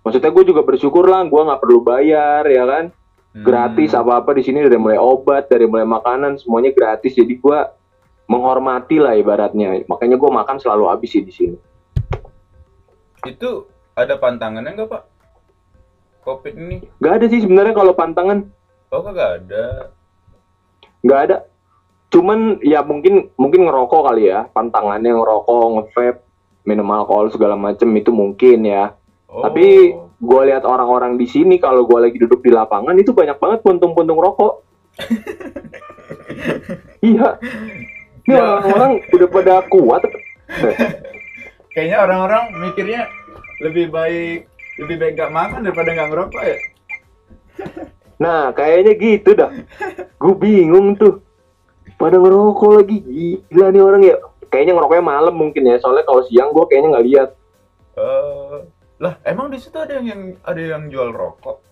[0.00, 2.84] maksudnya gue juga bersyukur lah gue nggak perlu bayar ya kan
[3.30, 3.46] Hmm.
[3.46, 7.58] gratis apa-apa di sini dari mulai obat dari mulai makanan semuanya gratis jadi gue
[8.26, 11.56] menghormati lah ibaratnya makanya gue makan selalu habis sih di sini
[13.22, 15.02] Itu ada pantangannya nggak pak?
[16.20, 16.82] Covid ini?
[16.98, 18.50] nggak ada sih sebenarnya kalau pantangan
[18.90, 19.94] Oh kagak ada.
[21.00, 21.36] nggak ada
[22.10, 26.20] cuman ya mungkin mungkin ngerokok kali ya pantangannya ngerokok ngevape
[26.66, 28.98] minum alkohol segala macem itu mungkin ya
[29.30, 29.46] Oh.
[29.46, 33.64] Tapi gue lihat orang-orang di sini kalau gue lagi duduk di lapangan itu banyak banget
[33.64, 34.60] puntung-puntung rokok.
[37.00, 37.40] iya.
[38.28, 38.60] Ini Ya.
[38.60, 40.02] orang-orang udah pada kuat.
[41.72, 43.08] kayaknya orang-orang mikirnya
[43.64, 44.44] lebih baik
[44.76, 46.58] lebih baik gak makan daripada nggak ngerokok ya.
[48.20, 49.48] Nah, kayaknya gitu dah.
[50.20, 51.24] Gue bingung tuh.
[51.96, 53.00] Pada ngerokok lagi.
[53.48, 54.16] Gila nih orang ya.
[54.52, 55.80] Kayaknya ngerokoknya malam mungkin ya.
[55.80, 57.30] Soalnya kalau siang gue kayaknya nggak lihat.
[57.96, 58.56] Eh,
[59.00, 61.64] lah emang di situ ada yang, yang ada yang jual rokok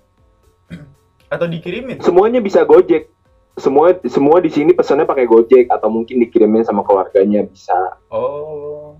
[1.34, 2.00] atau dikirimin?
[2.00, 3.12] Semuanya bisa Gojek.
[3.58, 7.76] Semua semua di sini pesannya pakai Gojek atau mungkin dikirimin sama keluarganya bisa.
[8.08, 8.96] Oh.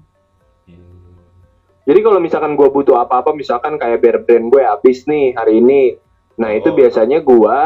[1.88, 5.96] Jadi kalau misalkan gue butuh apa-apa, misalkan kayak bear brand gue habis nih hari ini,
[6.36, 6.76] nah itu Oh.
[6.76, 7.58] biasanya gue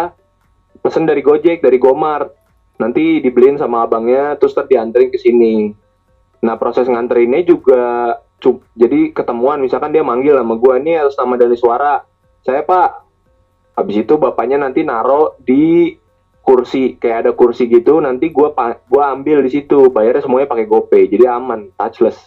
[0.79, 2.31] pesen dari Gojek, dari Gomart,
[2.79, 5.75] nanti dibeliin sama abangnya, terus ntar dianterin ke sini.
[6.47, 11.39] Nah proses nganterinnya juga, cu- jadi ketemuan, misalkan dia manggil sama gue nih atas nama
[11.39, 12.03] Dani Suara,
[12.43, 13.07] saya pak,
[13.79, 15.95] habis itu bapaknya nanti naro di
[16.43, 18.49] kursi, kayak ada kursi gitu, nanti gue
[18.91, 22.19] gua ambil di situ, bayarnya semuanya pakai GoPay, jadi aman, touchless.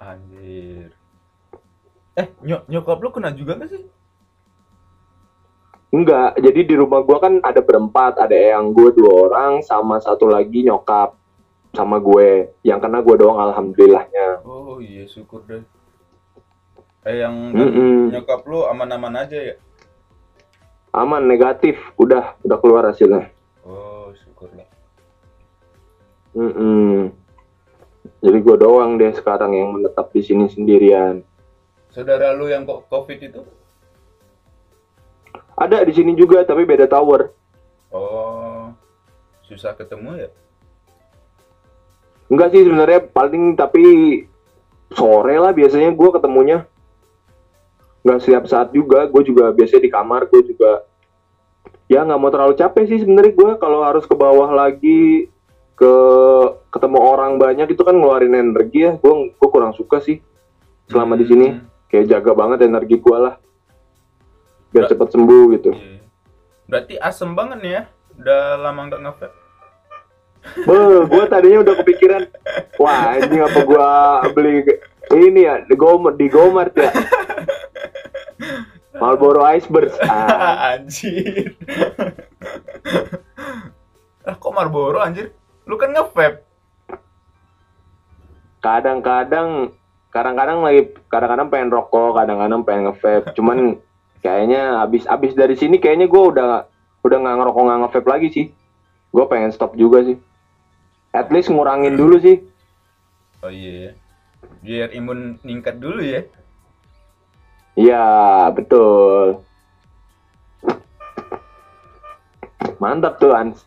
[0.00, 0.96] Anjir.
[2.16, 3.84] Eh, nyok nyokap lu kena juga gak sih?
[5.92, 10.32] Enggak, jadi di rumah gua kan ada berempat, ada yang gue dua orang, sama satu
[10.32, 11.21] lagi nyokap
[11.72, 12.52] sama gue.
[12.62, 14.44] Yang kena gue doang, alhamdulillahnya.
[14.44, 15.64] Oh iya syukur deh.
[17.02, 18.14] Eh yang Mm-mm.
[18.14, 19.56] nyokap lu aman-aman aja ya?
[20.92, 23.32] Aman, negatif, udah, udah keluar hasilnya.
[23.64, 24.68] Oh syukurlah.
[26.36, 27.10] Mm-mm.
[28.22, 31.26] Jadi gue doang deh sekarang yang menetap di sini sendirian.
[31.90, 33.42] Saudara lu yang kok covid itu?
[35.58, 37.34] Ada di sini juga, tapi beda tower.
[37.90, 38.72] Oh
[39.42, 40.30] susah ketemu ya?
[42.30, 43.84] Enggak sih sebenarnya paling tapi
[44.92, 46.58] sore lah biasanya gue ketemunya.
[48.02, 50.82] Nggak setiap saat juga, gue juga biasanya di kamar, gue juga
[51.86, 55.28] ya nggak mau terlalu capek sih sebenarnya gue kalau harus ke bawah lagi
[55.76, 55.92] ke
[56.72, 60.18] ketemu orang banyak itu kan ngeluarin energi ya, gue gue kurang suka sih
[60.90, 61.46] selama di sini.
[61.52, 63.36] Hmm, Kayak jaga banget energi gue lah,
[64.72, 65.70] biar Ber- cepet sembuh gitu.
[65.76, 66.00] iya.
[66.64, 67.82] Berarti asem banget nih ya.
[68.16, 69.41] Udah lama nggak nge-vape.
[70.66, 72.22] Beuh, gue tadinya udah kepikiran,
[72.76, 73.88] wah ini apa gue
[74.34, 74.54] beli
[75.14, 76.90] ini ya di Gomart, di Gomart ya.
[79.02, 79.90] Marlboro Iceberg.
[80.06, 81.58] Ah, anjir.
[84.22, 85.34] ah, kok Marlboro anjir?
[85.66, 86.46] Lu kan nge-vape.
[88.62, 89.74] kadang-kadang,
[90.14, 93.34] kadang-kadang lagi, kadang-kadang pengen rokok, kadang-kadang pengen nge-vape.
[93.34, 93.82] Cuman
[94.22, 96.70] kayaknya abis abis dari sini kayaknya gue udah
[97.02, 98.46] udah nggak ngerokok nggak nge-vape lagi sih.
[99.10, 100.14] Gue pengen stop juga sih.
[101.12, 102.40] At least ngurangin dulu sih.
[103.44, 103.92] Oh iya.
[104.64, 106.24] Biar imun ningkat dulu ya.
[107.76, 108.06] Iya,
[108.52, 109.44] betul.
[112.80, 113.60] Mantap tuh, Ans.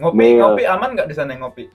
[0.00, 0.40] Ngopi, Mil.
[0.40, 1.68] ngopi aman nggak di sana ngopi?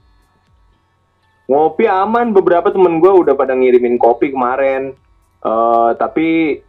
[1.45, 4.97] Ngopi aman, beberapa temen gue udah pada ngirimin kopi kemarin.
[5.45, 6.59] Eh tapi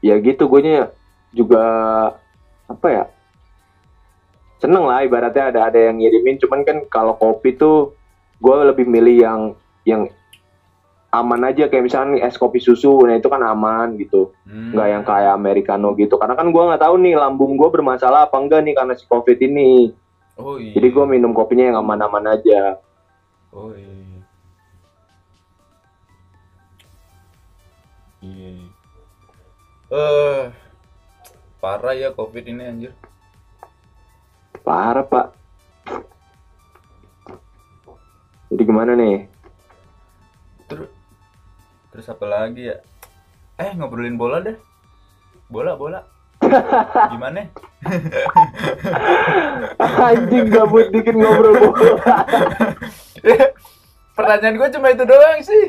[0.00, 0.88] ya gitu, gue
[1.36, 1.64] juga
[2.64, 3.04] apa ya?
[4.62, 6.38] Seneng lah ibaratnya ada ada yang ngirimin.
[6.38, 7.98] Cuman kan kalau kopi tuh
[8.38, 9.40] gue lebih milih yang
[9.82, 10.02] yang
[11.10, 14.30] aman aja kayak misalnya es kopi susu, nah itu kan aman gitu.
[14.46, 14.70] Hmm.
[14.72, 16.14] nggak yang kayak americano gitu.
[16.14, 19.36] Karena kan gue nggak tahu nih lambung gue bermasalah apa enggak nih karena si covid
[19.42, 19.90] ini.
[20.38, 20.78] Oh iya.
[20.78, 22.78] Jadi gue minum kopinya yang aman-aman aja.
[23.52, 23.92] Oh iya.
[28.22, 28.54] Iya.
[29.92, 30.42] Eh,
[31.60, 32.94] parah ya covid ini anjir.
[34.62, 35.34] Parah pak.
[38.52, 39.26] Jadi gimana nih?
[40.70, 40.88] Terus,
[41.90, 42.78] terus apa lagi ya?
[43.58, 44.54] Eh ngobrolin bola deh.
[45.50, 46.00] Bola bola.
[47.14, 47.46] Gimana?
[49.78, 52.26] Anjing gabut dikit ngobrol bola.
[54.18, 55.66] Pertanyaan gue cuma itu doang sih.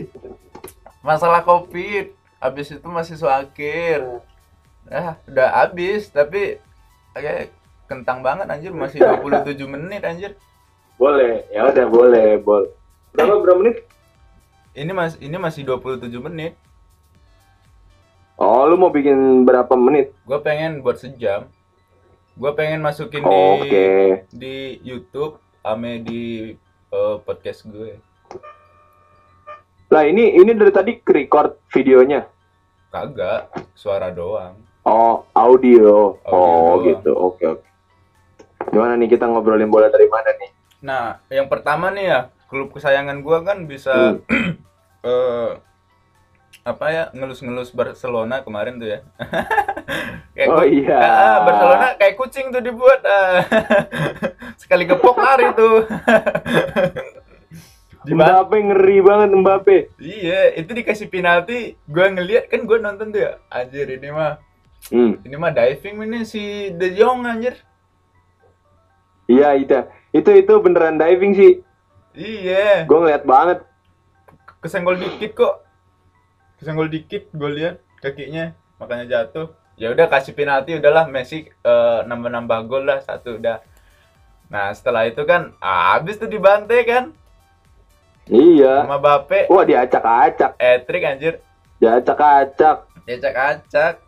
[1.01, 2.13] Masalah covid.
[2.43, 4.21] Habis itu mahasiswa akhir.
[4.91, 6.59] Ah, udah habis tapi
[7.15, 7.55] kayak
[7.87, 10.35] kentang banget anjir masih 27 menit anjir.
[10.97, 12.71] Boleh, ya udah boleh, boleh.
[13.13, 13.85] Berapa berapa menit?
[14.73, 16.57] Ini mas ini masih 27 menit.
[18.41, 20.17] Oh, lu mau bikin berapa menit?
[20.25, 21.45] Gue pengen buat sejam.
[22.33, 23.69] Gue pengen masukin Oke.
[23.69, 23.77] di
[24.33, 26.57] di YouTube ame di
[26.89, 28.01] eh, podcast gue.
[29.93, 32.25] Lah ini ini dari tadi record videonya.
[32.89, 34.57] Kagak, suara doang.
[34.85, 36.17] Oh, audio.
[36.25, 36.81] Audio oh, doang.
[36.89, 37.11] gitu.
[37.13, 37.67] Oke, oke.
[38.73, 40.49] Gimana nih kita ngobrolin bola dari mana nih?
[40.81, 44.57] Nah, yang pertama nih ya, klub kesayangan gua kan bisa Hmm.
[45.05, 45.49] eh
[46.63, 48.99] apa ya ngelus-ngelus Barcelona kemarin tuh ya.
[50.35, 50.95] kayak Oh, iya.
[50.97, 53.03] Ah, Barcelona kayak kucing tuh dibuat.
[53.03, 53.43] ah.
[54.61, 55.83] Sekali gepok lari tuh.
[58.03, 59.77] Mbappe ngeri banget Mbappe.
[59.97, 61.79] Iya, itu dikasih penalti.
[61.85, 63.31] Gua ngeliat kan gua nonton tuh ya.
[63.47, 64.39] Anjir ini mah
[64.91, 65.15] Hmm.
[65.23, 67.55] ini mah diving ini si De Jong anjir.
[69.25, 69.77] Iya itu,
[70.11, 71.53] itu itu beneran diving sih.
[72.13, 73.59] Iya, Gue ngeliat banget.
[74.59, 75.55] kesenggol dikit kok.
[76.55, 79.51] Kesenggol dikit gue lihat kakinya, makanya jatuh.
[79.73, 83.59] Ya udah kasih penalti udahlah Messi eh, nambah-nambah gol lah satu udah.
[84.47, 87.03] Nah, setelah itu kan habis tuh dibantai kan
[88.23, 88.85] Iya.
[88.85, 89.49] sama Bape.
[89.49, 91.41] Wah diacak-acak, Etrik anjir.
[91.81, 92.87] diacak-acak.
[93.03, 93.99] Acak-acak.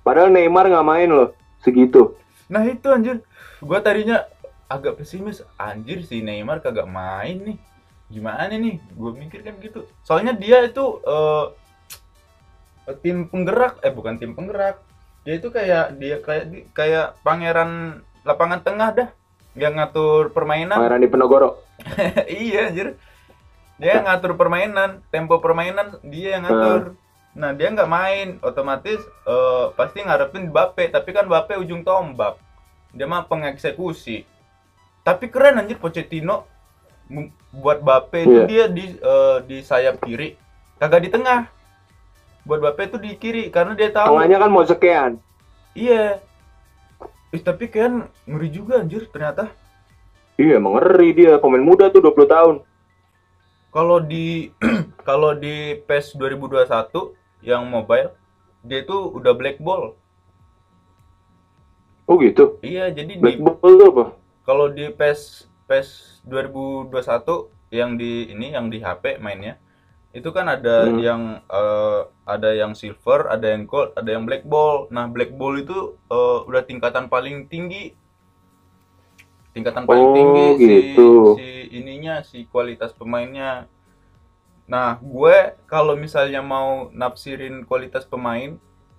[0.00, 2.16] Padahal Neymar nggak main loh segitu.
[2.48, 3.20] Nah, itu anjir.
[3.62, 4.24] Gua tadinya
[4.68, 5.42] agak pesimis.
[5.56, 7.58] Anjir si Neymar kagak main nih.
[8.08, 8.80] Gimana nih?
[8.96, 9.84] Gue mikir kan gitu.
[10.04, 11.46] Soalnya dia itu eh,
[13.04, 14.80] tim penggerak, eh bukan tim penggerak.
[15.24, 19.08] Dia itu kayak dia kayak kayak pangeran lapangan tengah dah.
[19.58, 20.78] Yang ngatur permainan.
[20.78, 21.50] Pangeran di Penogoro.
[22.44, 22.96] iya anjir.
[23.78, 26.98] Dia yang ngatur permainan, tempo permainan dia yang ngatur.
[27.38, 32.47] Nah, dia nggak main, otomatis eh, pasti ngarepin Bape, tapi kan Bape ujung tombak.
[32.90, 34.24] Dia mah pengeksekusi.
[35.02, 36.44] Tapi keren anjir Pochettino
[37.50, 38.46] buat Bape itu Iya.
[38.46, 40.36] dia di eh, di sayap kiri,
[40.76, 41.48] kagak di tengah.
[42.44, 44.16] Buat Bape itu di kiri karena dia tahu.
[44.16, 45.12] Tengahnya kan mau sekian.
[45.72, 46.20] Iya.
[47.28, 49.52] Eh, tapi kan ngeri juga anjir ternyata.
[50.36, 52.56] Iya emang ngeri dia pemain muda tuh 20 tahun.
[53.68, 54.48] kalau di
[55.08, 57.12] kalau di PES 2021
[57.44, 58.16] yang mobile
[58.64, 59.92] dia itu udah black ball.
[62.08, 62.58] Oh gitu.
[62.64, 64.04] Iya, jadi Black di ball tuh apa?
[64.46, 65.20] kalau di PES
[65.68, 65.88] PES
[66.24, 69.60] 2021 yang di ini yang di HP mainnya
[70.16, 70.98] itu kan ada Hmm.
[70.98, 74.88] yang eh, ada yang silver, ada yang gold, ada yang black ball.
[74.90, 75.78] Nah, black ball itu
[76.10, 77.92] eh, udah tingkatan paling tinggi.
[79.52, 81.10] Tingkatan paling Oh, tinggi gitu.
[81.36, 83.66] si si ininya, si kualitas pemainnya.
[84.68, 88.56] Nah, gue kalau misalnya mau nafsirin kualitas pemain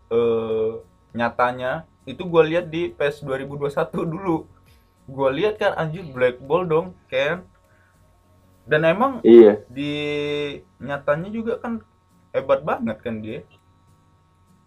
[0.09, 0.71] eh
[1.13, 4.49] nyatanya itu gue lihat di PES 2021 dulu.
[5.05, 7.45] Gue lihat kan anjir black ball dong, kan.
[8.65, 9.61] Dan emang Iya.
[9.69, 9.93] di
[10.81, 11.85] nyatanya juga kan
[12.33, 13.45] hebat banget kan dia.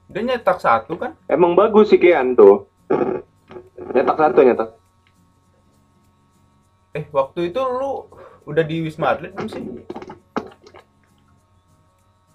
[0.07, 1.18] Dia nyetak satu kan?
[1.26, 2.70] Emang bagus sih Kian tuh.
[3.94, 4.70] Nyetak satu nyetak.
[6.92, 8.07] Eh waktu itu lu
[8.44, 9.62] udah di Wisma Atlet belum sih?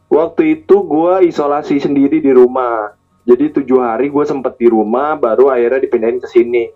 [0.10, 2.97] Waktu itu gua isolasi sendiri di rumah.
[3.28, 6.72] Jadi tujuh hari gue sempet di rumah, baru akhirnya dipindahin ke sini.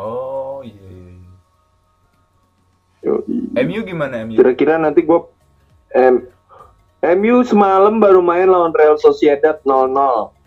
[0.00, 0.80] Oh iya.
[0.80, 1.32] iya, iya.
[3.04, 3.36] Yoi.
[3.68, 4.40] MU gimana MU?
[4.40, 5.20] Kira-kira nanti gue
[5.92, 6.24] em,
[7.20, 9.92] MU semalam baru main lawan Real Sociedad 0-0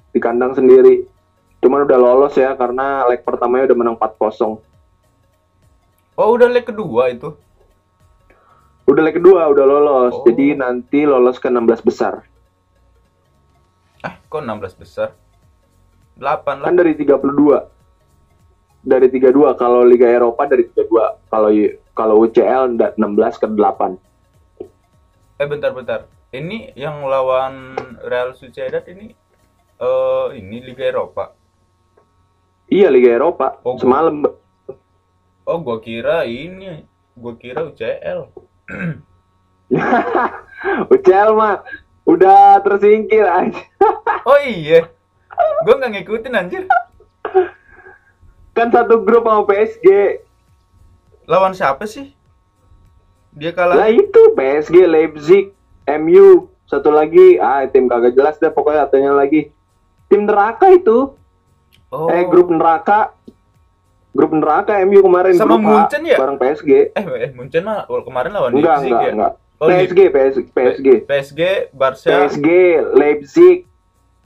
[0.10, 1.05] di kandang sendiri.
[1.62, 4.57] Cuman udah lolos ya karena leg pertamanya udah menang 4-0.
[6.17, 7.38] Oh udah leg kedua itu.
[8.89, 10.13] Udah leg kedua udah lolos.
[10.17, 10.25] Oh.
[10.25, 12.25] Jadi nanti lolos ke 16 besar.
[14.01, 15.13] Ah kok 16 besar?
[16.17, 16.67] 8 lah.
[16.69, 17.21] Kan dari 32.
[18.81, 21.29] Dari 32 kalau Liga Eropa dari 32.
[21.29, 21.49] Kalau
[21.93, 23.97] kalau UCL nda- 16 ke 8.
[25.37, 26.09] Eh bentar-bentar.
[26.31, 27.75] Ini yang lawan
[28.07, 29.13] Real Sociedad ini
[29.77, 31.33] eh ini Liga Eropa.
[32.71, 33.59] Iya Liga Eropa.
[33.61, 34.25] Oh, Semalam
[35.45, 36.85] Oh gua kira ini.
[37.13, 38.31] Gua kira UCL.
[40.89, 41.61] UCL mah
[42.03, 43.61] udah tersingkir aja.
[44.21, 44.85] Oh iya.
[45.65, 46.69] Gua nggak ngikutin anjir.
[48.53, 49.87] Kan satu grup sama PSG.
[51.25, 52.13] Lawan siapa sih?
[53.31, 53.89] Dia Lah kalah.
[53.89, 55.55] itu PSG, Leipzig,
[55.87, 59.49] MU, satu lagi ah tim kagak jelas deh pokoknya satunya lagi.
[60.05, 61.15] Tim neraka itu.
[61.89, 62.05] Oh.
[62.11, 63.15] Eh grup neraka.
[64.11, 66.17] Grup neraka MU kemarin Sama grup Munchen ya?
[66.19, 66.93] bareng PSG.
[66.93, 69.11] Eh, eh Munchen mah kemarin lawan Enggak, Leipzig enggak, ya.
[69.15, 69.33] enggak.
[69.62, 70.88] Oh, PSG, PSG, PSG.
[71.06, 72.10] PSG, Barca.
[72.10, 72.47] PSG,
[72.97, 73.69] Leipzig.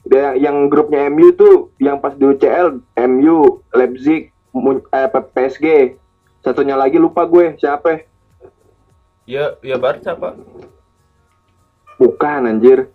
[0.06, 5.98] Dia- yang grupnya MU tuh yang pas di UCL MU, Leipzig, eh, PSG.
[6.40, 8.08] Satunya lagi lupa gue siapa.
[9.28, 10.40] Ya, ya Barca, Pak.
[12.00, 12.88] Bukan anjir.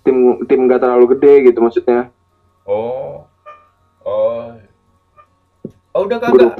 [0.00, 2.08] Tim tim gak terlalu gede gitu maksudnya.
[2.64, 3.28] Oh.
[4.00, 4.56] Oh.
[5.92, 6.56] Oh, udah kagak.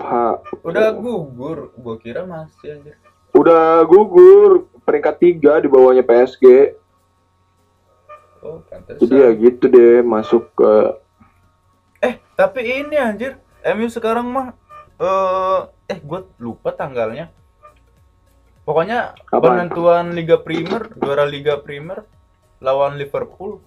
[0.61, 1.73] Udah gugur.
[1.81, 3.02] Gua kira masih anjir.
[3.42, 6.78] Udah gugur peringkat tiga di bawahnya PSG.
[8.38, 9.02] Oh, pantesan.
[9.02, 10.72] Jadi ya gitu deh masuk ke
[12.02, 13.38] Eh, tapi ini anjir.
[13.62, 14.55] MU sekarang mah
[14.98, 17.31] eh eh gua lupa tanggalnya.
[18.62, 19.66] Pokoknya Apaan?
[19.66, 22.07] penentuan Liga Primer, juara Liga Primer
[22.62, 23.59] lawan Liverpool.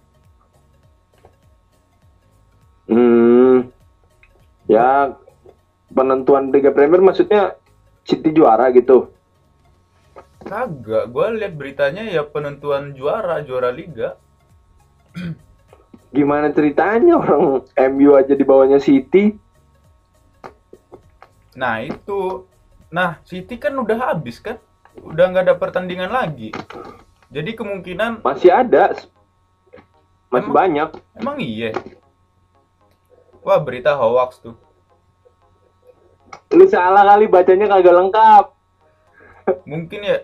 [2.85, 3.65] hmm,
[4.69, 5.15] ya
[5.89, 7.57] penentuan Liga Premier maksudnya
[8.05, 9.14] City juara gitu.
[10.45, 14.13] Kagak, gua lihat beritanya ya penentuan juara, juara liga.
[16.13, 19.34] Gimana ceritanya orang MU aja di bawahnya City?
[21.58, 22.45] Nah, itu.
[22.93, 24.62] Nah, City kan udah habis kan?
[25.01, 26.53] Udah nggak ada pertandingan lagi.
[27.34, 28.93] Jadi kemungkinan Masih ada.
[30.29, 30.55] Masih Emang?
[30.55, 30.89] banyak.
[31.17, 31.73] emang iya.
[33.41, 34.55] Wah, berita hoax tuh.
[36.53, 38.45] Lu salah kali bacanya kagak lengkap.
[39.65, 40.17] Mungkin ya.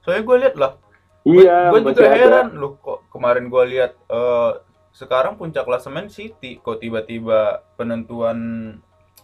[0.00, 0.72] Soalnya gue lihat lah.
[1.20, 2.16] Iya, gue juga ada.
[2.16, 4.52] heran loh kok kemarin gue lihat eh,
[4.96, 8.38] sekarang puncak klasemen City kok tiba-tiba penentuan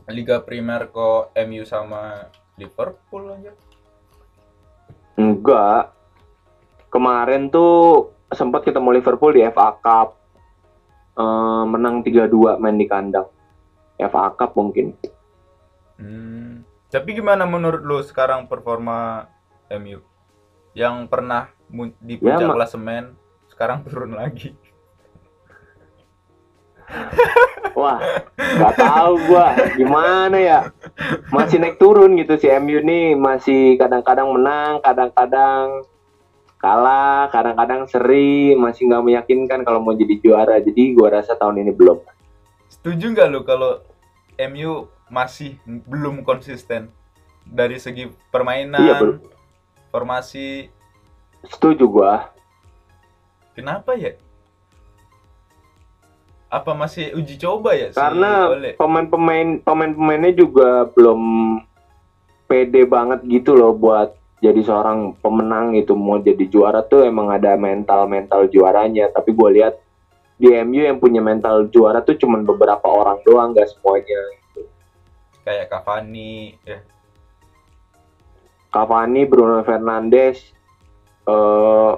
[0.06, 2.28] Liga Primer kok MU sama
[2.60, 3.52] Liverpool aja.
[5.16, 5.96] Enggak.
[6.92, 10.20] Kemarin tuh sempat ketemu Liverpool di FA Cup.
[11.16, 13.26] Eh, menang 3-2 main di kandang.
[13.96, 14.92] FA Cup mungkin.
[15.96, 16.60] Hmm.
[16.92, 19.26] Tapi gimana menurut lu sekarang performa
[19.80, 20.15] MU?
[20.76, 21.48] Yang pernah
[22.04, 23.04] di Ya, puncak ma- klasemen
[23.48, 24.52] sekarang turun lagi.
[27.80, 27.98] Wah,
[28.36, 30.60] nggak tahu gua gimana ya.
[31.32, 35.84] Masih naik turun gitu si MU nih, masih kadang-kadang menang, kadang-kadang
[36.56, 40.60] kalah, kadang-kadang seri, masih nggak meyakinkan kalau mau jadi juara.
[40.60, 42.00] Jadi gua rasa tahun ini belum.
[42.68, 43.80] Setuju nggak lu kalau
[44.36, 46.92] MU masih belum konsisten
[47.46, 49.16] dari segi permainan, Iya, belum.
[49.90, 50.70] Formasi?
[51.46, 52.30] Setuju gua.
[53.56, 54.14] Kenapa ya?
[56.46, 58.78] Apa masih uji coba ya si Karena Ole?
[58.78, 61.20] pemain-pemain pemain-pemainnya juga belum
[62.46, 67.58] pede banget gitu loh buat jadi seorang pemenang gitu mau jadi juara tuh emang ada
[67.58, 69.74] mental mental juaranya tapi gue lihat
[70.38, 74.20] di MU yang punya mental juara tuh cuman beberapa orang doang gak semuanya
[75.42, 76.78] kayak Cavani ya
[78.70, 80.40] Cavani, Bruno Fernandes,
[81.26, 81.92] eh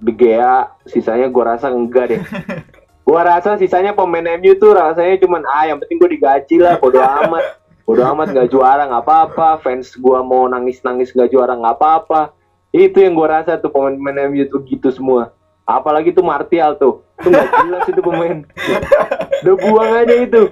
[0.00, 2.22] De Gea, sisanya gue rasa enggak deh.
[3.06, 7.00] gue rasa sisanya pemain MU tuh rasanya cuman ah yang penting gue digaji lah, bodo
[7.24, 7.44] amat.
[7.86, 12.34] Bodo amat gak juara nggak apa-apa, fans gue mau nangis-nangis gak juara nggak apa-apa.
[12.74, 15.30] Itu yang gue rasa tuh pemain-pemain MU tuh gitu semua.
[15.66, 18.42] Apalagi tuh Martial tuh, tuh gak jelas itu pemain.
[19.46, 20.42] Udah buang aja itu.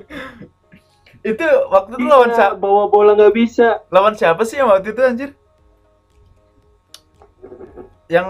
[1.25, 3.81] Itu waktu itu lawan Iya, siapa bawa bola nggak bisa.
[3.89, 5.31] lawan siapa sih yang waktu itu anjir
[8.13, 8.29] yang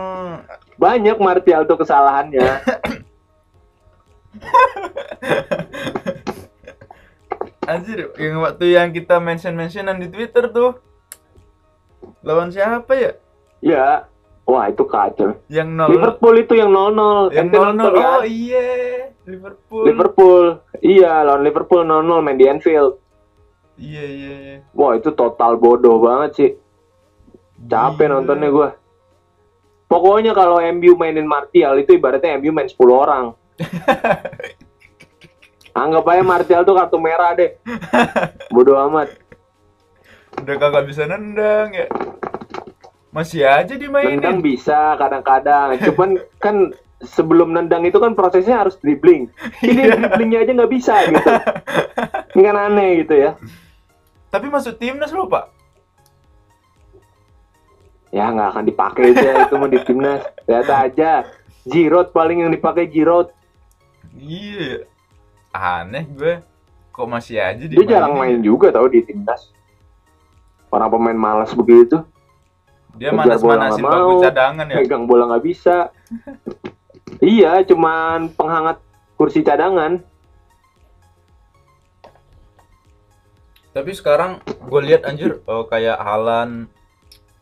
[0.75, 2.43] Banyak Martial tuh kesalahannya.
[7.65, 10.77] anjir yang waktu yang kita mention mentionan di Twitter tuh
[12.21, 13.13] lawan siapa ya
[13.65, 14.05] ya,
[14.45, 15.41] wah itu kacau.
[15.49, 17.33] yang nol Liverpool itu yang 0-0.
[17.33, 18.21] yang Ente nol nol kan?
[18.21, 18.69] oh iya
[19.25, 20.45] Liverpool Liverpool.
[20.85, 23.01] Iya, lawan Liverpool 0-0 main di Anfield.
[23.81, 26.51] iya iya iya Wah, itu total bodoh banget sih.
[27.65, 28.21] Capek Gila.
[28.21, 28.71] nontonnya gua.
[29.89, 33.33] Pokoknya kalau MU mainin Martial itu ibaratnya MU main 10 orang.
[35.75, 37.57] Anggap aja Martial tuh kartu merah deh.
[38.55, 39.11] Bodoh amat.
[40.35, 41.87] udah kagak bisa nendang ya
[43.15, 45.79] masih aja dimainin Nendang bisa kadang-kadang.
[45.79, 46.11] Cuman
[46.43, 46.57] kan
[46.99, 49.31] sebelum nendang itu kan prosesnya harus dribbling.
[49.63, 49.95] Ini Iya.
[49.95, 51.31] dribblingnya aja nggak bisa gitu.
[52.35, 53.33] Ini kan aneh gitu ya.
[54.29, 55.47] tapi masuk timnas lo pak
[58.11, 60.27] Ya nggak akan dipakai ya, itu mau di timnas.
[60.47, 61.23] Lihat aja.
[61.65, 63.31] Giroud paling yang dipakai Giroud.
[64.15, 64.85] iya
[65.51, 66.39] aneh gue
[66.91, 69.51] kok masih aja Dia jarang main juga tau di timnas.
[70.67, 72.03] Orang pemain malas begitu.
[72.95, 75.91] Dia nggak bangku mau, cadangan ya Pegang bola nggak bisa.
[77.35, 78.79] iya, cuman penghangat
[79.19, 80.03] kursi cadangan.
[83.75, 86.71] Tapi sekarang gue lihat anjir eh, kayak Halan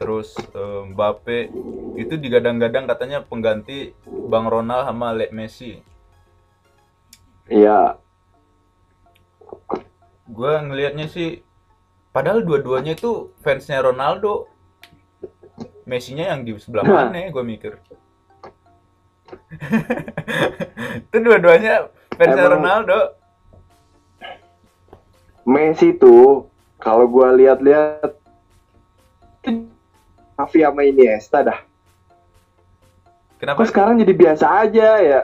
[0.00, 1.52] terus eh, Mbappe
[2.00, 5.76] itu digadang-gadang katanya pengganti Bang Ronald sama Le Messi.
[7.52, 8.00] Iya,
[10.32, 11.44] Gue ngelihatnya sih
[12.14, 14.48] padahal dua-duanya itu fansnya Ronaldo.
[15.82, 17.78] Messi-nya yang di sebelah mana gue mikir.
[21.08, 21.88] itu dua-duanya
[22.20, 23.00] Emang- Ronaldo.
[25.42, 26.46] Messi tuh
[26.78, 28.14] kalau gua lihat-lihat
[30.38, 31.58] Xavi sama Iniesta dah.
[33.42, 33.58] Kenapa?
[33.62, 35.20] Kok sekarang jadi biasa aja ya?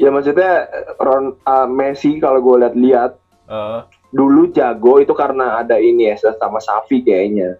[0.00, 0.64] Ya maksudnya
[0.96, 3.12] Ron, uh, Messi kalau gue lihat-lihat
[3.48, 3.80] Eh,
[4.12, 7.56] dulu jago itu karena ada Iniesta sama Xavi kayaknya.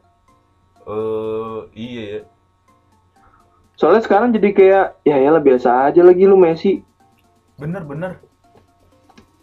[0.88, 2.20] eh, iya ya.
[3.78, 6.82] Soalnya sekarang jadi kayak ya ya biasa aja lagi lu Messi.
[7.54, 8.18] Bener-bener.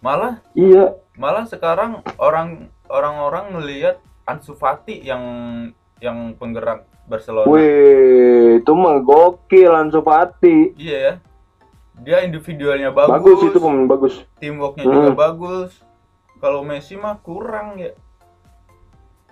[0.04, 5.24] Malah Iya, malah sekarang orang orang-orang ngelihat Ansu Fati yang
[5.98, 7.48] yang penggerak Barcelona.
[7.48, 10.76] weh itu mah gokil Ansu Fati.
[10.76, 11.14] Iya ya.
[11.96, 14.14] Dia individualnya bagus, Bagus, itu pemain bagus.
[14.36, 15.18] teamworknya juga Hmm.
[15.18, 15.72] bagus.
[16.44, 17.96] Kalau Messi mah kurang ya.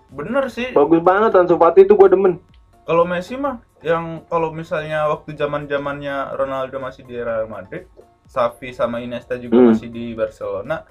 [0.08, 0.72] Bener sih.
[0.72, 2.40] Bagus banget Ansu Fati itu gue demen.
[2.88, 7.86] Kalau Messi mah yang kalau misalnya waktu zaman zamannya Ronaldo masih di Real Madrid,
[8.26, 9.70] Xavi sama Iniesta juga Hmm.
[9.70, 10.88] masih di Barcelona.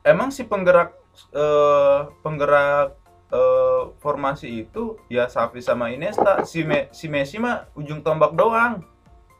[0.00, 0.96] Emang si penggerak
[1.32, 2.96] eh, penggerak
[3.26, 6.44] eh, formasi itu ya Xavi sama Iniesta.
[6.44, 8.80] Si Me- si Messi mah ujung tombak doang.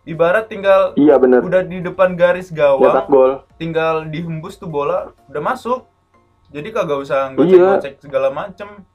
[0.07, 1.43] Ibarat tinggal Iya bener.
[1.43, 3.43] udah di depan garis gawang, gol.
[3.59, 5.83] tinggal dihembus tuh bola udah masuk.
[6.55, 7.35] Jadi kagak usah Iya.
[7.35, 8.87] gocek-gocek segala macem.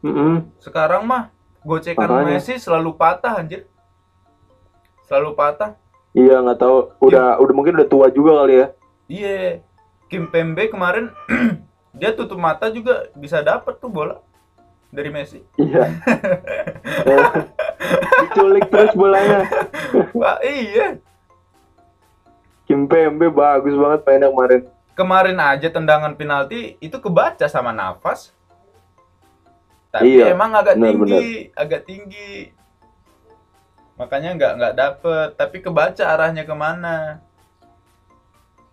[0.00, 0.48] Mm-mm.
[0.58, 1.30] Sekarang mah
[1.64, 2.36] gocekan Makanya.
[2.36, 3.68] Messi selalu patah anjir.
[5.04, 5.76] Selalu patah.
[6.16, 6.76] Iya nggak tahu.
[7.02, 8.66] Udah udah mungkin udah tua juga kali ya.
[9.10, 9.38] Iya.
[10.10, 11.14] Kim Pembe kemarin
[11.98, 14.18] dia tutup mata juga bisa dapet tuh bola
[14.90, 15.38] dari Messi.
[15.54, 15.86] Iya.
[18.26, 19.46] Diculik terus bolanya.
[20.18, 20.98] Wah, iya.
[22.66, 24.60] Kim Pembe bagus banget mainnya kemarin.
[24.94, 28.34] Kemarin aja tendangan penalti itu kebaca sama nafas.
[29.90, 32.32] Tapi Iya, emang agak benar, tinggi, agak tinggi.
[33.98, 37.18] Makanya nggak nggak dapet, tapi kebaca arahnya ke mana.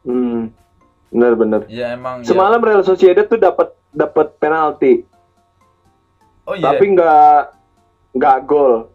[0.06, 0.54] Hmm.
[1.10, 1.66] Bener-bener.
[1.68, 2.22] Ya emang.
[2.22, 2.30] ya.
[2.30, 5.04] Semalam Real Sociedad tuh dapat dapat penalti,
[6.46, 6.70] Oh iya.
[6.70, 7.38] tapi nggak
[8.14, 8.94] nggak gol.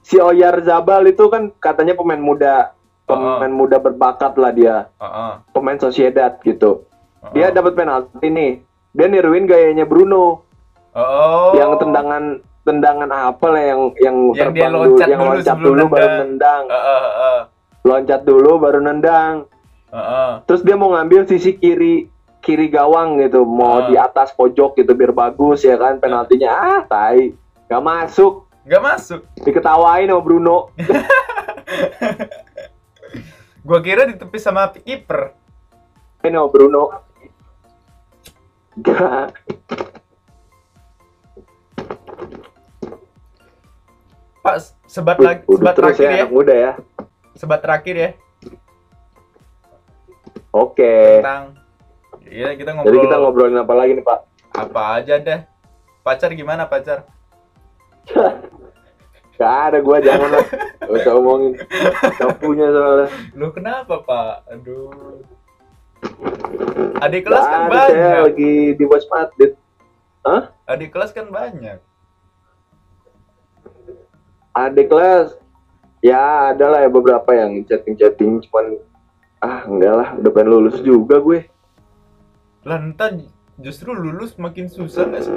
[0.00, 2.72] Si Oyar Zabal itu kan katanya pemain muda,
[3.04, 6.88] pemain muda berbakat lah dia, Heeh, pemain Sociedad gitu.
[7.32, 7.54] Dia heeh.
[7.54, 8.52] dapat penalti nih.
[8.94, 10.46] dia niruin gayanya Bruno
[10.94, 11.50] Oh.
[11.52, 12.24] yang tendangan
[12.62, 16.22] tendangan apa lah yang yang, Yang dia terbang dulu, yang loncat dulu baru nendang.
[16.24, 17.38] nendang Heeh, heeh.
[17.82, 19.34] loncat dulu baru nendang
[19.90, 20.30] Heeh.
[20.44, 22.06] terus dia mau ngambil sisi kiri
[22.38, 23.86] kiri gawang gitu mau Ah.
[23.86, 27.34] di atas pojok gitu biar bagus ya kan penaltinya ah tai
[27.66, 29.20] gak masuk Nggak masuk.
[29.40, 30.72] diketawain sama Bruno
[33.60, 35.32] Gua kira ditepis sama kiper.
[36.20, 36.82] ini sama Bruno
[38.76, 39.32] gak
[44.44, 46.20] Pak, sebat lagi, udah sebat terus terakhir ya ya.
[46.20, 46.72] anak muda ya
[47.34, 48.10] Sebat terakhir ya
[50.52, 51.44] oke tentang
[52.24, 54.18] Iya, kita jadi ngobrol kita ngobrolin apa lagi nih pak
[54.54, 55.40] apa aja deh.
[56.06, 57.04] Pacar gimana pacar?
[59.34, 60.46] gak ada gua jangan lah
[60.86, 61.52] gak usah ngomongin
[62.14, 64.46] gak punya soalnya Lu kenapa, Pak?
[64.46, 65.24] Aduh.
[67.02, 68.22] Adik Gak kelas kan ada saya banyak.
[68.30, 69.56] lagi di watch update
[70.70, 71.82] Adik kelas kan banyak.
[74.54, 75.34] Adik kelas
[76.00, 78.78] ya ada lah ya beberapa yang chatting-chatting cuman
[79.42, 81.50] ah enggak lah udah pengen lulus juga gue
[82.64, 83.20] Lah ntar
[83.60, 85.36] justru lulus makin susah nggak sih?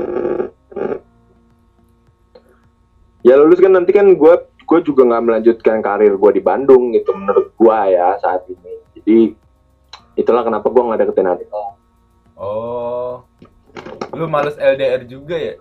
[3.28, 4.34] ya lulus kan nanti kan gue
[4.68, 9.36] gue juga nggak melanjutkan karir gue di Bandung gitu menurut gue ya saat ini jadi
[10.18, 11.48] itulah kenapa gue nggak deketin adik.
[12.38, 13.24] Oh.
[14.18, 15.56] Lu males LDR juga ya?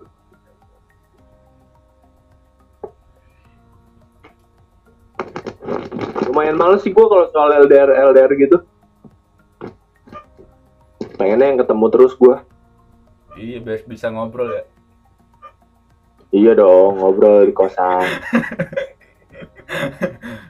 [6.27, 8.57] Lumayan males sih gue kalau soal LDR LDR gitu
[11.17, 12.37] pengennya yang ketemu terus gue
[13.37, 14.63] Iya, bisa ngobrol ya.
[16.33, 18.05] iya dong ngobrol di kosan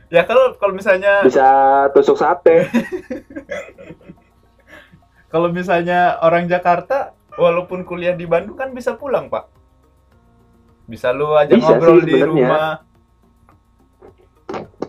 [0.08, 1.44] Ya kalau kalau misalnya bisa
[1.92, 2.64] tusuk sate
[5.34, 9.52] kalau misalnya orang Jakarta walaupun kuliah di Bandung kan bisa pulang, Pak.
[10.88, 12.88] Bisa lu aja Bisa ngobrol sih di rumah.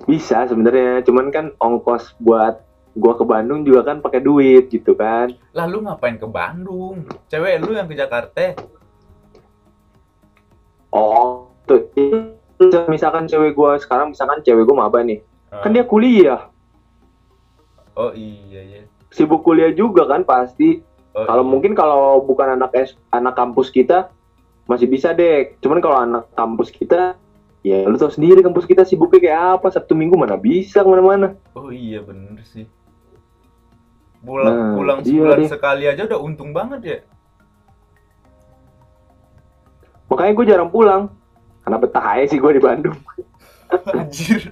[0.08, 2.64] Bisa sebenarnya cuman kan ongkos buat
[2.96, 7.04] gua ke Bandung juga kan pakai duit gitu kan Lalu ngapain ke Bandung?
[7.28, 8.56] Cewek lu yang ke Jakarta.
[10.88, 11.84] oh tuh
[12.88, 15.20] misalkan cewek gua sekarang misalkan cewek gua maba nih
[15.52, 16.48] kan dia kuliah
[17.98, 18.80] Oh iya iya.
[19.10, 20.80] sibuk kuliah juga kan pasti
[21.16, 21.50] Oh, kalau iya.
[21.50, 22.70] mungkin kalau bukan anak
[23.10, 24.12] anak kampus kita
[24.70, 27.16] masih bisa deh cuman kalau anak kampus kita
[27.68, 31.36] ya lu tau sendiri kampus kita sibuknya kayak apa sabtu minggu mana bisa ke mana-mana
[31.52, 32.64] Oh iya bener sih.
[34.18, 35.48] Pulang Nah, pulang iya sebulan deh.
[35.48, 36.98] sekali aja udah untung banget ya.
[40.08, 41.02] makanya gue jarang pulang
[41.60, 42.96] karena betah aja sih gue di Bandung
[43.92, 44.48] Anjir.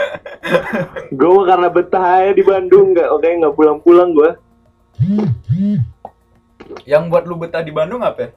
[1.10, 4.30] gue karena betah aja di Bandung nggak oke nggak pulang-pulang gue
[6.84, 8.20] Yang buat lu betah di Bandung apa?
[8.20, 8.30] ya?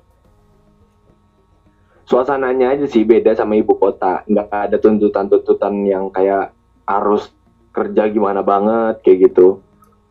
[2.03, 4.23] Suasananya aja sih beda sama ibu kota.
[4.27, 6.51] Nggak ada tuntutan-tuntutan yang kayak
[6.83, 7.31] harus
[7.73, 9.63] kerja gimana banget kayak gitu.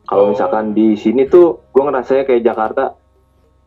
[0.08, 0.30] Kalau Oh.
[0.34, 2.98] misalkan di sini tuh gue ngerasanya kayak Jakarta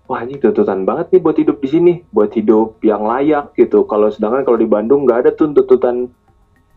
[0.05, 3.88] wah ini tuntutan banget nih buat hidup di sini buat hidup yang layak gitu.
[3.88, 6.11] Kalau sedangkan kalau di Bandung nggak ada tuntutan.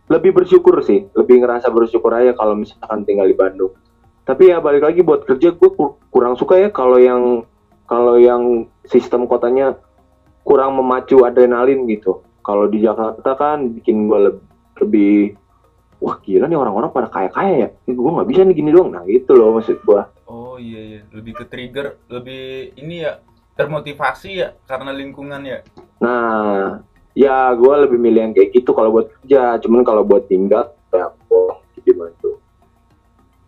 [0.09, 3.77] Lebih bersyukur sih lebih ngerasa bersyukur aja kalau misalkan tinggal di Bandung.
[4.25, 5.71] Tapi ya balik lagi buat kerja gue
[6.09, 7.45] kurang suka ya kalau yang
[7.89, 9.77] kalau yang sistem kotanya
[10.49, 12.25] kurang memacu adrenalin gitu.
[12.41, 14.45] Kalau di Jakarta kan bikin gue lebih,
[14.81, 15.17] lebih
[16.01, 17.69] wah gila nih orang-orang pada kaya-kaya ya.
[17.85, 18.97] Gue nggak bisa nih gini doang.
[18.97, 20.03] Nah gitu loh maksud gue.
[20.25, 23.21] Oh iya iya, lebih ke trigger, lebih ini ya
[23.61, 25.61] termotivasi ya karena lingkungan ya.
[26.01, 26.81] Nah
[27.13, 29.61] ya gue lebih milih yang kayak gitu kalau buat kerja.
[29.61, 32.41] Cuman kalau buat tinggal ya boh gimana tuh.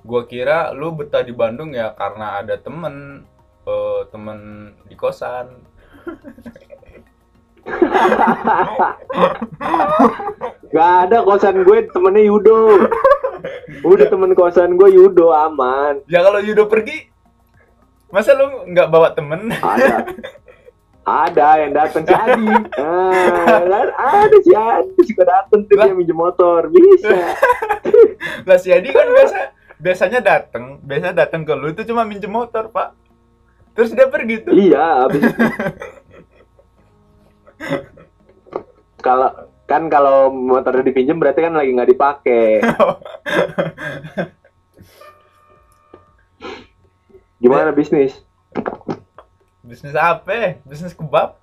[0.05, 3.25] Gua kira lu betah di Bandung ya karena ada temen
[3.65, 5.65] eh, temen di kosan.
[10.75, 12.87] Gak ada kosan gue temennya Yudo.
[13.83, 15.99] Udah temen kosan gue Yudo aman.
[16.07, 17.11] Ya kalau Yudo pergi,
[18.15, 19.51] masa lu nggak bawa temen?
[19.51, 20.07] Ada.
[21.11, 22.47] Ada yang datang si Adi.
[24.01, 26.71] Ah, ada si Adi suka datang tuh dia minjem motor.
[26.71, 27.35] Bisa.
[28.49, 29.39] Lah si Adi kan biasa
[29.81, 32.95] biasanya datang, biasanya datang ke lu itu cuma minjem motor pak.
[33.75, 34.53] Terus dia pergi tuh.
[34.53, 35.25] Iya, habis
[39.01, 39.31] kalau
[39.65, 42.61] kan kalau motornya dipinjem berarti kan lagi nggak dipakai.
[47.41, 48.21] Gimana bisnis?
[49.65, 50.61] Bisnis apa?
[50.67, 51.41] Bisnis kebab?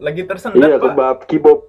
[0.00, 1.68] Lagi tersendat Iya, kebab kibop.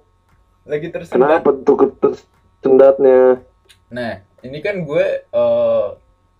[0.64, 1.44] Lagi tersendat.
[1.44, 2.16] Kenapa tuh ke-
[2.64, 3.44] sendatnya?
[3.92, 5.86] Nah, ini kan gue eh,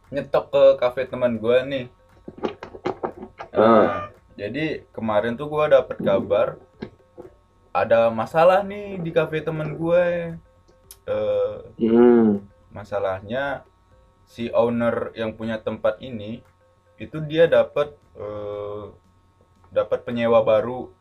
[0.09, 1.85] nyetok ke kafe teman gue nih.
[3.55, 6.59] Nah, jadi kemarin tuh gua dapet kabar
[7.75, 10.39] ada masalah nih di kafe temen gue.
[11.05, 12.47] Eh, Hmm.
[12.72, 13.66] masalahnya
[14.25, 16.41] si owner yang punya tempat ini
[16.97, 18.85] itu dia dapat eh,
[19.75, 20.95] dapat penyewa baru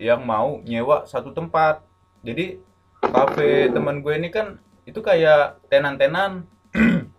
[0.00, 1.84] yang mau nyewa satu tempat.
[2.24, 2.58] Jadi
[3.04, 4.58] kafe teman gue ini kan
[4.88, 6.48] itu kayak tenan-tenan.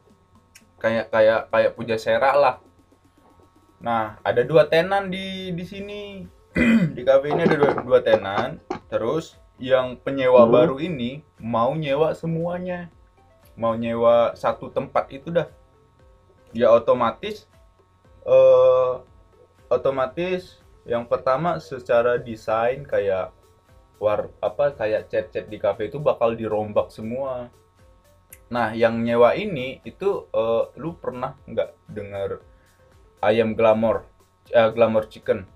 [0.75, 2.55] Kayak kayak kayak puja sera lah.
[3.81, 6.21] Nah ada dua tenan di di sini
[6.95, 8.63] di kafe ini ada dua, dua tenan.
[8.87, 10.53] Terus yang penyewa Hmm.
[10.55, 12.87] baru ini mau nyewa semuanya.
[13.59, 15.47] Mau nyewa satu tempat itu dah.
[16.55, 17.47] Ya otomatis
[18.25, 18.93] eh
[19.67, 23.35] otomatis yang pertama secara desain kayak
[23.99, 27.51] war apa kayak cat-cat di cafe itu bakal dirombak semua.
[28.47, 32.39] Nah yang nyewa ini itu eh, lu pernah nggak dengar
[33.19, 34.07] ayam glamour
[34.51, 35.47] eh, glamour chicken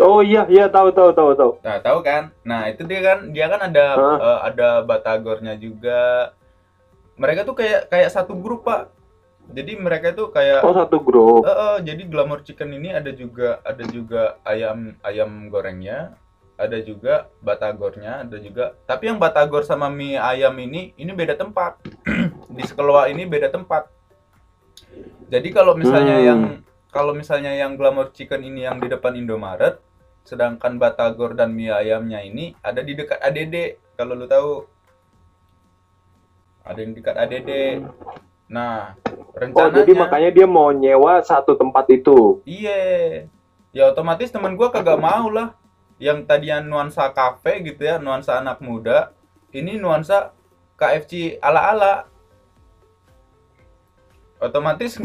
[0.00, 1.52] Oh iya iya tahu tahu tahu tahu.
[1.60, 2.32] Nah, tahu kan?
[2.42, 3.84] Nah, itu dia kan dia kan ada
[4.16, 6.32] eh, ada batagornya juga.
[7.20, 8.88] Mereka tuh kayak kayak satu grup, Pak.
[9.50, 11.44] Jadi mereka tuh kayak Oh satu grup.
[11.44, 16.16] Eh, eh, jadi glamour chicken ini ada juga ada juga ayam ayam gorengnya,
[16.56, 18.78] ada juga batagornya, ada juga.
[18.88, 21.76] Tapi yang batagor sama mie ayam ini ini beda tempat.
[22.56, 23.90] Di sekeloa ini beda tempat.
[25.30, 26.26] Jadi kalau misalnya Hmm.
[26.26, 26.40] yang
[26.90, 29.78] kalau misalnya yang glamour chicken ini yang di depan Indomaret,
[30.24, 33.80] sedangkan batagor dan mie ayamnya ini ada di dekat ADD.
[33.96, 34.64] Kalau lu tahu
[36.64, 37.50] ada yang dekat ADD.
[38.50, 38.98] Nah,
[39.30, 42.42] Oh rencananya jadi makanya dia mau nyewa satu tempat itu.
[42.42, 43.30] Iya.
[43.70, 45.54] Ya otomatis teman gua kagak mau lah.
[46.02, 49.14] Yang tadinya nuansa kafe gitu ya, nuansa anak muda,
[49.52, 50.34] ini nuansa
[50.74, 52.08] KFC ala-ala.
[54.40, 54.96] Otomatis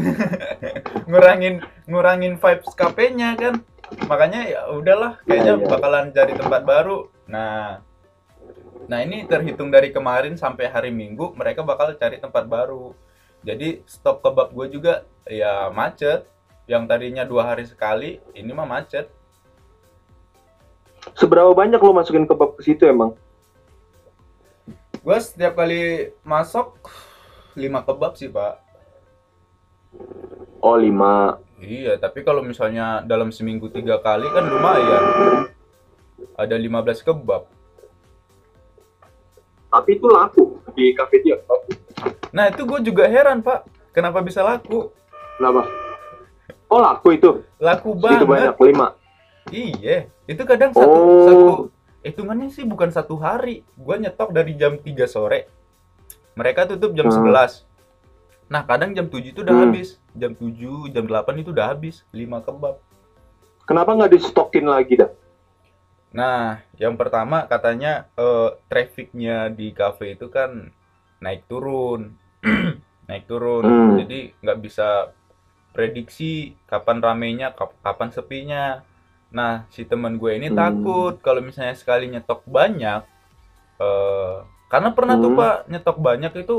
[1.08, 3.62] ngurangin ngurangin vibes kafenya kan.
[4.10, 7.06] Makanya ya udahlah, kayaknya Iya, bakalan cari tempat baru.
[7.30, 7.80] Nah,
[8.86, 12.94] Nah ini terhitung dari kemarin sampai hari Minggu mereka bakal cari tempat baru.
[13.42, 14.94] Jadi stok kebab gue juga
[15.26, 16.26] ya macet.
[16.66, 19.06] Yang tadinya dua hari sekali, ini mah macet.
[21.14, 23.14] Seberapa banyak lo masukin kebab ke situ emang?
[25.06, 26.74] Gue setiap kali masuk
[27.54, 28.58] lima kebab sih pak.
[30.58, 31.38] Oh lima.
[31.56, 35.04] Iya, tapi kalau misalnya dalam seminggu tiga kali kan lumayan.
[36.34, 37.48] Ada 15 kebab.
[39.66, 41.36] Tapi itu laku di kafe dia.
[42.30, 43.64] Nah itu gue juga heran pak.
[43.90, 44.92] Kenapa bisa laku?
[45.36, 45.64] Kenapa?
[46.68, 47.30] Oh laku itu.
[47.56, 48.24] Laku banget.
[48.24, 48.88] banyak lima.
[49.46, 51.24] Iya, itu kadang satu Oh.
[51.24, 51.48] satu
[52.02, 53.62] hitungannya sih bukan satu hari.
[53.72, 55.46] Gua nyetok dari jam 3 sore.
[56.34, 57.30] Mereka tutup jam Hmm.
[57.30, 57.62] 11.
[58.46, 59.64] Nah, kadang jam 7 itu udah Hmm.
[59.68, 59.98] habis.
[60.14, 62.78] Jam 7, jam 8 itu udah habis 5 kebab.
[63.66, 65.10] Kenapa nggak di stokin lagi dah?
[66.14, 70.70] Nah, yang pertama katanya eh, trafficnya di cafe itu kan
[71.18, 72.14] naik turun.
[73.10, 73.66] naik turun.
[73.66, 73.98] Hmm.
[73.98, 75.10] Jadi nggak bisa
[75.74, 78.80] prediksi kapan ramenya, kap- kapan sepinya.
[79.28, 80.56] Nah, si teman gue ini Hmm.
[80.56, 83.02] takut kalau misalnya sekali nyetok banyak,
[83.76, 84.36] eh,
[84.70, 85.40] karena pernah tuh Hmm.
[85.42, 86.56] Pak nyetok banyak itu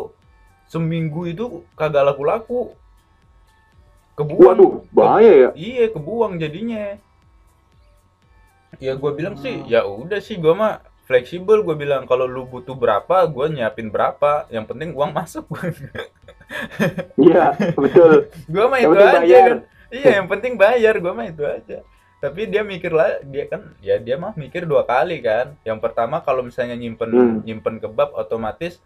[0.68, 2.76] seminggu itu kagak laku-laku.
[4.14, 4.44] Kebuang.
[4.50, 5.50] Waduh, bahaya ya.
[5.54, 6.98] Iya, kebuang jadinya.
[8.78, 12.76] Ya gue bilang sih, ya udah sih gue mah fleksibel gue bilang kalau lu butuh
[12.76, 15.48] berapa gue nyiapin berapa yang penting uang masuk
[17.18, 18.28] Iya, betul.
[18.44, 19.48] gue mah Yang itu aja bayar.
[19.48, 19.58] kan
[19.88, 21.80] iya yang penting bayar gue mah itu aja
[22.18, 26.20] tapi dia mikir lah dia kan ya dia mah mikir dua kali kan yang pertama
[26.20, 27.40] kalau misalnya nyimpen Hmm.
[27.42, 28.84] nyimpen kebab otomatis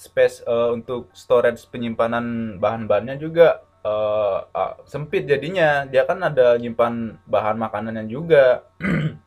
[0.00, 5.84] space eh, untuk storage penyimpanan bahan-bahannya juga eh, ah, sempit jadinya.
[5.84, 8.64] Dia kan ada nyimpan bahan makanannya juga.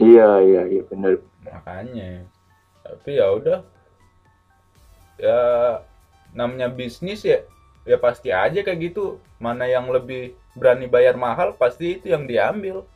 [0.00, 1.20] Iya, iya, iya benar.
[1.44, 2.24] makanya.
[2.80, 3.60] Tapi ya udah.
[5.20, 5.40] Ya
[6.32, 7.44] namanya bisnis ya
[7.84, 9.20] ya pasti aja kayak gitu.
[9.36, 12.88] Mana yang lebih berani bayar mahal pasti itu yang diambil.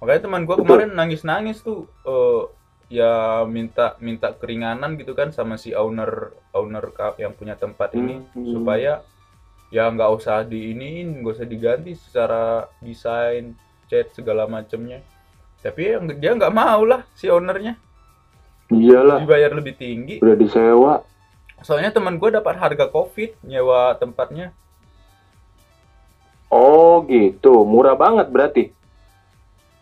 [0.00, 0.64] Makanya teman Betul.
[0.64, 2.42] kemarin nangis nangis tuh eh,
[2.88, 8.24] ya minta minta keringanan gitu kan sama si owner owner ka- yang punya tempat ini
[8.32, 8.48] Hmm.
[8.48, 9.04] supaya
[9.68, 13.52] ya nggak usah diiniin nggak usah diganti secara desain
[13.88, 15.04] cat segala macemnya.
[15.60, 17.76] Tapi yang dia nggak mau lah si ownernya.
[18.68, 20.20] Iyalah, dibayar lebih tinggi.
[20.20, 20.94] Udah disewa.
[21.58, 24.54] soalnya teman gue dapat harga covid nyewa tempatnya.
[26.48, 28.64] Oh gitu, murah banget berarti.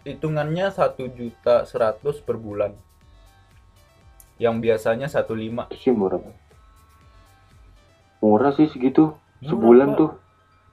[0.02, 2.70] hitungannya satu juta seratus per bulan
[4.36, 5.32] yang biasanya 15
[5.66, 6.20] Itu sih murah.
[8.18, 9.98] Murah sih segitu, Murah, sebulan Pak.
[9.98, 10.10] tuh.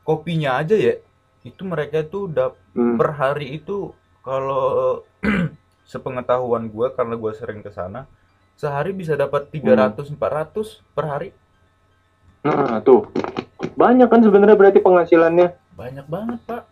[0.03, 0.99] kopinya aja ya
[1.41, 2.97] itu mereka itu dap Hmm.
[2.97, 4.99] per hari itu kalau
[5.85, 8.03] sepengetahuan gue karena gue sering ke sana
[8.53, 11.29] sehari bisa dapat 300 400 per hari
[12.41, 13.07] Nah, tuh.
[13.77, 15.53] Banyak kan sebenarnya berarti penghasilannya.
[15.71, 16.63] banyak banget pak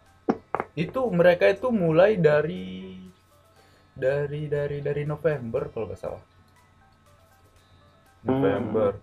[0.74, 3.00] itu mereka itu mulai dari
[3.94, 6.22] dari dari dari November kalau nggak salah
[8.22, 8.98] November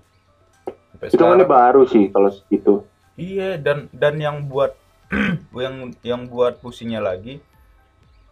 [0.92, 2.82] sampai Itu kan baru sih kalau segitu.
[3.14, 4.74] iya dan dan yang buat
[5.54, 7.40] yang yang buat pusingnya lagi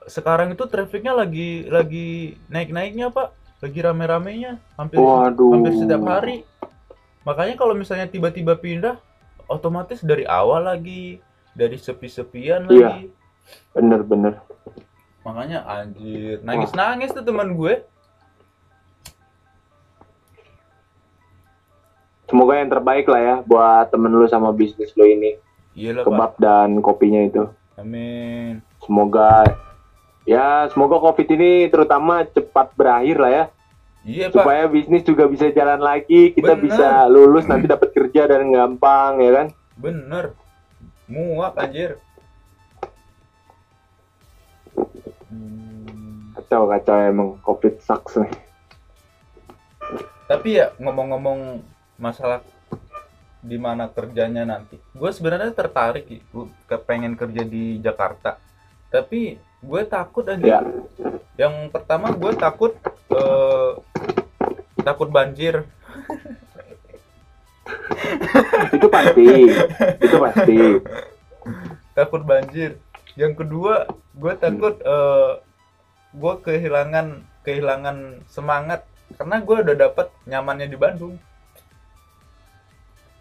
[0.07, 5.51] sekarang itu trafficnya lagi lagi naik naiknya pak lagi rame ramenya hampir Waduh.
[5.51, 6.47] hampir setiap hari
[7.27, 9.01] makanya kalau misalnya tiba-tiba pindah
[9.47, 11.19] otomatis dari awal lagi
[11.51, 13.03] dari sepi-sepian Iya.
[13.03, 13.05] lagi
[13.73, 14.39] Bener-bener.
[15.23, 17.83] makanya anjir nangis-nangis tuh teman gue
[22.27, 25.39] Semoga yang terbaik lah ya buat temen lu sama bisnis lu ini.
[25.77, 27.45] iya lah pak Kebab dan kopinya itu.
[27.77, 29.45] amin Semoga
[30.25, 33.45] ya semoga covid ini terutama cepat berakhir lah ya.
[34.03, 36.65] iya pak Supaya bisnis juga bisa jalan lagi, kita Bener.
[36.65, 39.47] bisa lulus nanti dapat kerja dan gampang ya kan.
[39.77, 40.33] bener
[41.07, 42.01] muak anjir
[45.27, 46.33] Hmm.
[46.35, 48.33] Kacau kacau emang covid sucks nih.
[50.27, 51.63] Tapi ya ngomong-ngomong
[51.97, 52.45] masalah
[53.47, 58.43] di mana kerjanya nanti, gue sebenarnya tertarik Ki, gua ke pengen kerja di Jakarta.
[58.91, 60.43] Tapi gue takut aja.
[60.43, 60.61] Ya.
[61.37, 62.73] Yang pertama gue takut
[63.13, 63.71] eh,
[64.83, 65.67] takut banjir.
[68.77, 69.27] Itu pasti.
[70.01, 70.59] itu pasti.
[71.95, 72.79] Takut banjir.
[73.15, 75.33] Yang kedua gue takut eh,
[76.17, 78.83] gue kehilangan kehilangan semangat
[79.15, 81.15] karena gue udah dapet nyamannya di Bandung.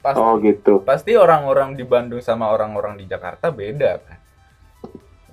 [0.06, 0.86] Pasti Oh gitu.
[0.86, 4.20] pasti orang-orang di Bandung sama orang-orang di Jakarta beda kan.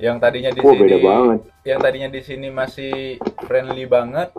[0.01, 1.39] Yang tadinya di Oh sini beda banget.
[1.63, 2.95] yang tadinya di sini masih
[3.45, 4.33] friendly banget,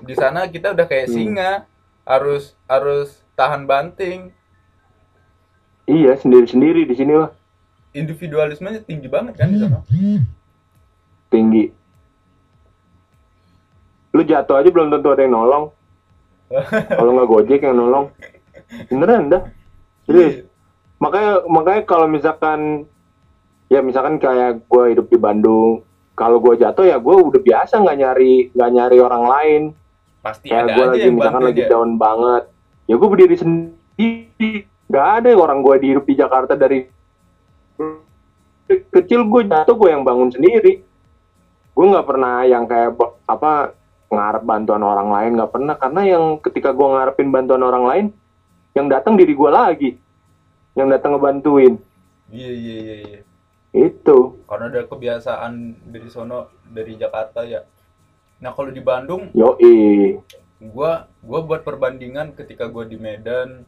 [0.00, 1.14] di sana kita udah kayak Hmm.
[1.14, 1.52] singa,
[2.02, 4.32] harus harus tahan banting.
[5.84, 7.28] Iya sendiri-sendiri di sini lah
[7.92, 9.84] Individualismenya tinggi banget kan di sana.
[11.28, 11.68] tinggi.
[14.10, 15.64] Lu jatuh aja belum tentu ada yang nolong.
[16.96, 18.08] Kalau nggak gojek yang nolong.
[18.88, 19.42] Beneran dah.
[20.04, 20.46] Serius.
[21.00, 22.88] makanya makanya kalau misalkan
[23.68, 25.84] ya misalkan kayak gue hidup di Bandung
[26.14, 29.62] kalau gue jatuh ya gue udah biasa nggak nyari nggak nyari orang lain.
[30.22, 31.70] Pasti kayak ada gue aja lagi yang misalkan lagi dia.
[31.70, 32.42] down banget.
[32.86, 34.52] Ya gue berdiri sendiri.
[34.86, 36.86] Nggak ada orang gue hidup di Jakarta dari
[38.94, 40.86] kecil gue jatuh gue yang bangun sendiri.
[41.74, 42.94] Gue nggak pernah yang kayak
[43.26, 43.74] apa
[44.14, 45.74] ngarep bantuan orang lain nggak pernah.
[45.74, 48.06] Karena yang ketika gue ngarepin bantuan orang lain
[48.74, 49.90] yang datang diri gue lagi.
[50.74, 51.78] Yang datang ngebantuin.
[52.34, 53.20] Iya iya iya iya.
[53.74, 54.38] itu.
[54.46, 57.62] Karena ada kebiasaan dari sono dari Jakarta ya.
[58.42, 60.18] Nah, kalau di Bandung yoi.
[60.64, 63.66] gua gua buat perbandingan ketika gua di Medan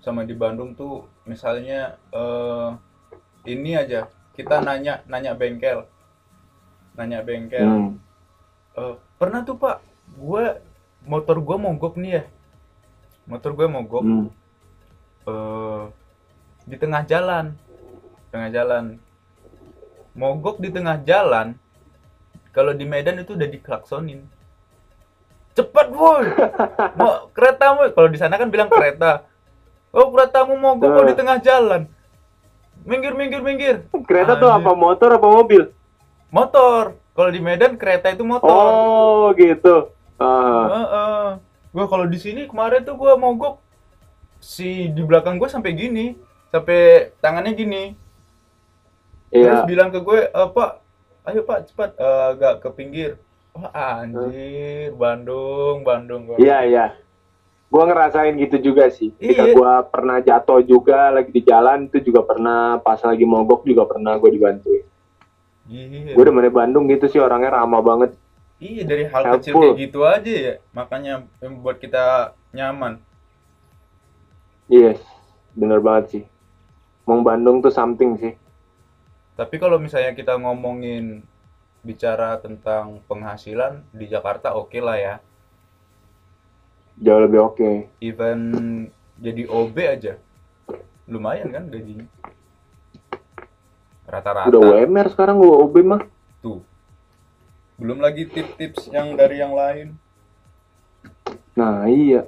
[0.00, 2.70] sama di Bandung tuh misalnya eh
[3.50, 4.10] ini aja.
[4.34, 5.86] Kita nanya nanya bengkel.
[6.94, 7.66] Nanya bengkel.
[7.66, 7.90] Hmm.
[8.78, 9.82] Eh, pernah tuh pak
[10.18, 10.58] gua
[11.06, 12.24] motor gua mogok nih ya.
[13.28, 14.02] Motor gue mogok.
[14.02, 14.26] Hmm.
[15.28, 15.82] Eh
[16.68, 17.56] di tengah jalan.
[18.28, 18.84] Tengah jalan.
[20.12, 21.56] Mogok di tengah jalan
[22.52, 24.26] kalau di Medan itu udah diklaksonin.
[25.56, 26.26] Cepat woi!
[26.98, 29.24] Mau keretamu kalau di sana kan bilang kereta.
[29.88, 31.88] Oh keretamu mogok di tengah jalan.
[32.84, 33.76] Minggir minggir minggir.
[34.04, 34.68] Kereta tuh Anjir.
[34.68, 35.72] apa motor apa mobil?
[36.28, 36.98] Motor.
[37.16, 38.46] Kalau di Medan kereta itu motor.
[38.52, 39.90] Oh gitu.
[40.20, 40.66] Ah.
[40.68, 41.26] Heeh.
[41.72, 43.58] Gua kalau di sini kemarin tuh gua mogok
[44.38, 46.14] si di belakang gua sampai gini,
[46.48, 47.84] sampai tangannya gini.
[49.28, 50.70] Terus Iya, bilang ke gue, "Eh, Pak,
[51.28, 53.10] ayo Pak cepat eh, agak ke pinggir."
[53.52, 53.68] Wah,
[54.00, 56.22] anjir, Bandung, Bandung.
[56.30, 56.40] Bandung.
[56.40, 56.86] iya, iya.
[57.68, 59.12] Gua ngerasain gitu juga sih.
[59.12, 59.52] Ketika Iya.
[59.52, 64.16] gua pernah jatuh juga lagi di jalan itu juga pernah pas lagi mogok juga pernah
[64.16, 64.86] gue dibantuin.
[65.68, 66.16] Iya.
[66.16, 68.16] Gue demennya Bandung gitu sih orangnya ramah banget.
[68.56, 69.62] Iya, dari hal kecil Helpful.
[69.68, 70.54] kayak gitu aja ya.
[70.72, 72.04] Makanya yang membuat kita
[72.56, 73.04] nyaman.
[74.68, 75.00] Yes,
[75.56, 76.24] bener banget sih.
[77.08, 78.36] Mau Bandung tuh something sih.
[79.34, 81.24] Tapi kalau misalnya kita ngomongin
[81.80, 85.14] bicara tentang penghasilan di Jakarta oke lah ya.
[86.98, 87.70] Jauh lebih oke.
[88.02, 88.40] even
[89.18, 90.14] jadi OB aja
[91.10, 92.06] lumayan kan gajinya
[94.08, 96.02] rata-rata Udah UMR sekarang gua OB mah.
[96.42, 96.62] tuh
[97.78, 99.98] belum lagi tips-tips yang dari yang lain
[101.58, 102.22] Nah, iya.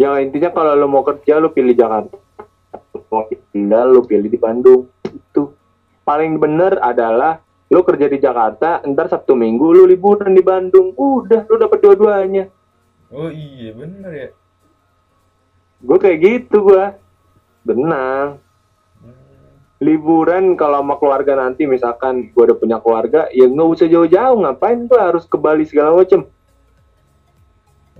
[0.00, 2.16] Yang intinya kalau lo mau kerja lo pilih Jakarta.
[3.12, 4.88] Mau pindah lo pilih di Bandung.
[5.04, 5.52] Itu
[6.08, 11.46] paling bener adalah lu kerja di Jakarta, ntar Sabtu Minggu lu liburan di Bandung, udah
[11.46, 12.50] lu dapet dua-duanya.
[13.12, 14.28] Oh iya bener ya.
[15.84, 16.98] Gue kayak gitu gua.
[17.62, 18.40] Benang.
[18.98, 19.14] Hmm.
[19.84, 24.88] Liburan kalau sama keluarga nanti misalkan gua udah punya keluarga, ya nggak usah jauh-jauh, ngapain
[24.90, 26.24] tuh harus ke Bali segala macem.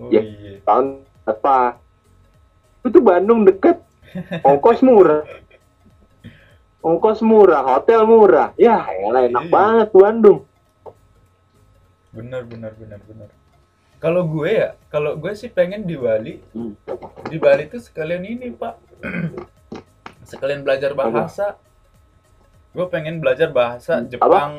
[0.01, 0.25] Oh Ya.
[0.25, 0.65] iya.
[0.65, 1.79] Tahun apa?
[2.81, 3.81] Itu Bandung deket,
[4.49, 5.24] ongkos murah.
[6.81, 8.57] Ongkos murah, hotel murah.
[8.57, 9.53] Ya, elah enak Iya.
[9.53, 10.41] banget Bandung.
[12.11, 13.28] Bener bener bener bener.
[14.01, 16.41] Kalau gue ya, kalau gue sih pengen di Bali.
[16.51, 16.72] Hmm.
[17.28, 18.81] Di Bali tuh sekalian ini pak,
[20.26, 21.61] sekalian belajar bahasa.
[22.70, 24.53] Gue pengen belajar bahasa Hmm, Jepang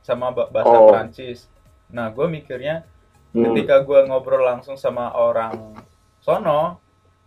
[0.00, 0.88] sama ba- bahasa Oh.
[0.88, 1.44] Prancis.
[1.88, 2.88] Nah gue mikirnya
[3.30, 3.52] Hmm.
[3.52, 5.76] ketika gue ngobrol langsung sama orang
[6.18, 6.80] sono,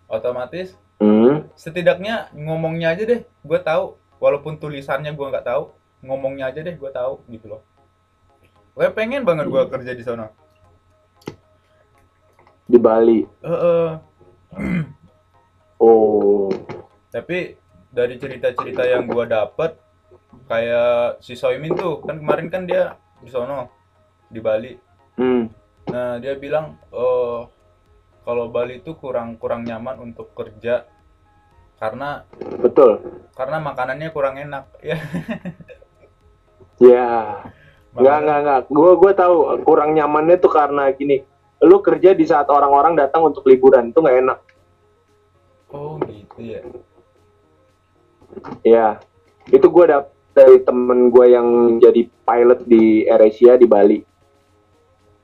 [0.09, 1.47] otomatis Hmm.
[1.55, 3.95] setidaknya ngomongnya aja deh, gue tahu.
[4.19, 5.71] Walaupun tulisannya gue nggak tahu,
[6.03, 7.61] ngomongnya aja deh gue tahu gitu loh.
[8.75, 10.27] Gue pengen banget gue kerja di sono.
[12.67, 13.23] Di Bali.
[13.47, 13.89] Heeh.
[15.79, 16.51] Oh.
[17.09, 17.55] tapi
[17.89, 19.73] dari cerita-cerita yang gua dapet
[20.45, 23.69] kayak si Soimin tuh kan kemarin kan dia di sono
[24.29, 24.73] di Bali
[25.17, 25.49] Hmm.
[25.89, 27.49] nah dia bilang oh
[28.29, 30.85] kalau Bali itu kurang kurang nyaman untuk kerja
[31.81, 32.29] karena
[32.61, 33.25] Betul.
[33.33, 35.01] karena makanannya kurang enak ya
[36.79, 37.35] Ya.
[37.91, 38.61] Enggak, enggak, enggak.
[38.71, 39.35] Gue gue tahu
[39.67, 41.27] kurang nyamannya tuh karena gini.
[41.59, 44.39] Lu kerja di saat orang-orang datang untuk liburan itu nggak enak.
[45.69, 46.61] oh gitu ya
[48.63, 48.87] Ya.
[49.51, 51.47] Itu gue dapet dari temen gue yang
[51.83, 53.99] jadi pilot di AirAsia di Bali.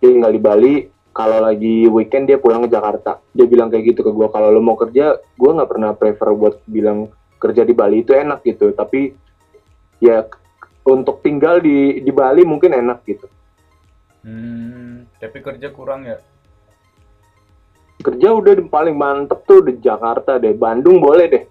[0.04, 0.76] Dia tinggal di Bali.
[1.16, 3.24] Kalau lagi weekend dia pulang ke Jakarta.
[3.32, 4.28] Dia bilang kayak gitu ke gue.
[4.28, 7.08] Kalau lu mau kerja, gue nggak pernah prefer buat bilang
[7.40, 8.76] kerja di Bali itu enak gitu.
[8.76, 9.16] Tapi
[10.04, 10.28] ya
[10.86, 13.28] untuk tinggal di di Bali mungkin enak gitu.
[14.26, 16.18] hmm tapi kerja kurang ya
[18.02, 21.44] kerja udah paling mantep tuh di Jakarta deh Bandung boleh deh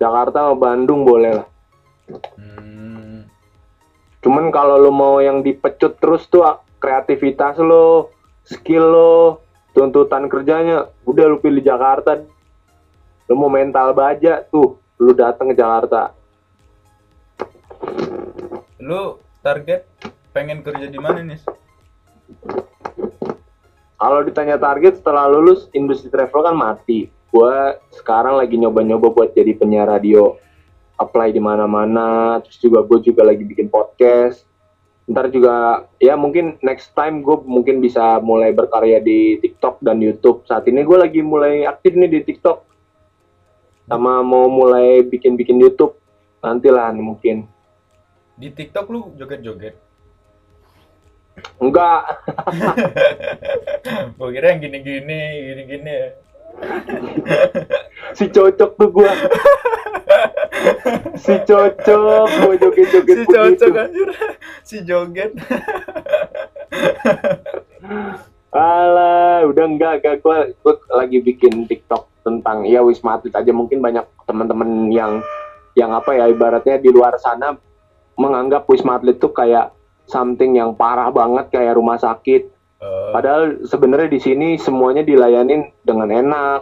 [0.00, 1.48] Jakarta sama Bandung boleh lah
[2.36, 3.24] hmm
[4.20, 6.44] cuman kalau lo mau yang dipecut terus tuh
[6.80, 8.12] kreativitas lo
[8.46, 9.42] skill lo
[9.74, 12.22] tuntutan kerjanya udah lu pilih Jakarta.
[13.26, 16.14] Lo mau mental baja tuh lu datang ke Jakarta.
[18.78, 19.84] Lu target
[20.30, 21.42] pengen kerja di mana nih
[23.96, 27.08] kalau ditanya target setelah lulus industri travel kan mati.
[27.32, 30.36] Gua sekarang lagi nyoba-nyoba buat jadi penyiar radio.
[30.96, 34.48] Apply di mana-mana terus juga gue juga lagi bikin podcast
[35.06, 40.42] ntar juga ya mungkin next time gue mungkin bisa mulai berkarya di TikTok dan YouTube.
[40.50, 42.66] Saat ini gue lagi mulai aktif nih di TikTok.
[43.86, 45.94] Sama mau mulai bikin-bikin YouTube.
[46.42, 47.36] Nantilah nih mungkin.
[48.34, 49.78] Di TikTok lu joget-joget?
[51.62, 52.02] Enggak.
[54.16, 55.20] Gue kira yang gini-gini,
[55.52, 56.08] gini-gini ya.
[58.16, 59.12] si cocok tuh gue
[61.16, 63.32] si cocok mau joget-joget Si begitu.
[63.32, 64.08] cocok anjir.
[64.62, 65.30] Si joget.
[68.56, 70.16] Alah, udah enggak, enggak.
[70.24, 73.52] Gue, gue lagi bikin TikTok tentang ya Wisma Atlet aja.
[73.52, 75.20] Mungkin banyak teman-teman yang
[75.76, 77.52] yang apa ya ibaratnya di luar sana
[78.16, 79.76] menganggap Wisma Atlet tuh kayak
[80.08, 82.48] something yang parah banget kayak rumah sakit.
[82.76, 86.60] Eh, Padahal sebenarnya di sini semuanya dilayanin dengan enak.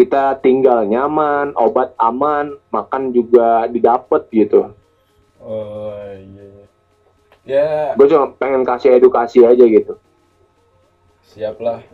[0.00, 4.72] Kita tinggal nyaman, obat aman, makan juga didapat gitu.
[5.36, 6.40] oh iya.
[6.40, 6.64] iya.
[7.44, 10.00] Ya, Gue cuma pengen kasih edukasi aja gitu.
[11.20, 11.84] siap lah.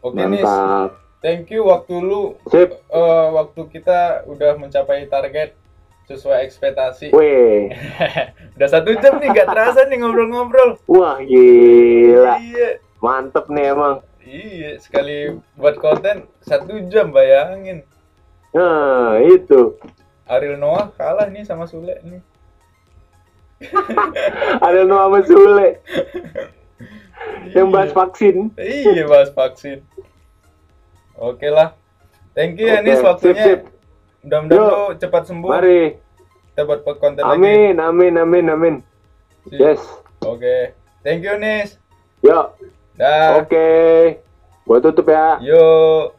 [0.00, 0.96] Oke nih, Mantap.
[1.20, 2.80] thank you waktu lu Sip.
[2.80, 5.52] eh, waktu kita udah mencapai target
[6.08, 7.12] sesuai ekspektasi.
[7.12, 7.76] Weh.
[8.56, 10.80] udah satu jam nih, gak terasa nih ngobrol-ngobrol.
[10.88, 12.40] Wah, gila.
[12.40, 14.00] Iya, Mantep nih emang.
[14.28, 17.80] Iya sekali buat konten satu jam bayangin.
[18.52, 19.80] Nah, itu.
[20.28, 22.20] Ariel Noah kalah nih sama Sule nih.
[24.66, 25.68] Ada Noah sama Sule
[27.56, 28.52] yang bahas vaksin.
[28.60, 29.80] Iya bahas vaksin.
[31.16, 31.72] Oke lah.
[32.36, 33.44] Thank you ya Oke, Nis sip, waktunya.
[33.44, 33.60] sip.
[34.22, 35.50] Mudah-mudahan lu cepat sembuh.
[35.50, 35.82] Mari.
[36.52, 37.34] Kita buat konten lagi.
[37.34, 38.74] Amin, amin, amin, amin.
[39.50, 39.82] Yes.
[40.22, 40.76] Oke.
[41.02, 41.80] Thank you Nis.
[42.22, 42.77] Yuk.
[43.38, 43.68] Oke.
[44.66, 45.38] Gua tutup ya.
[45.40, 46.17] Yuk.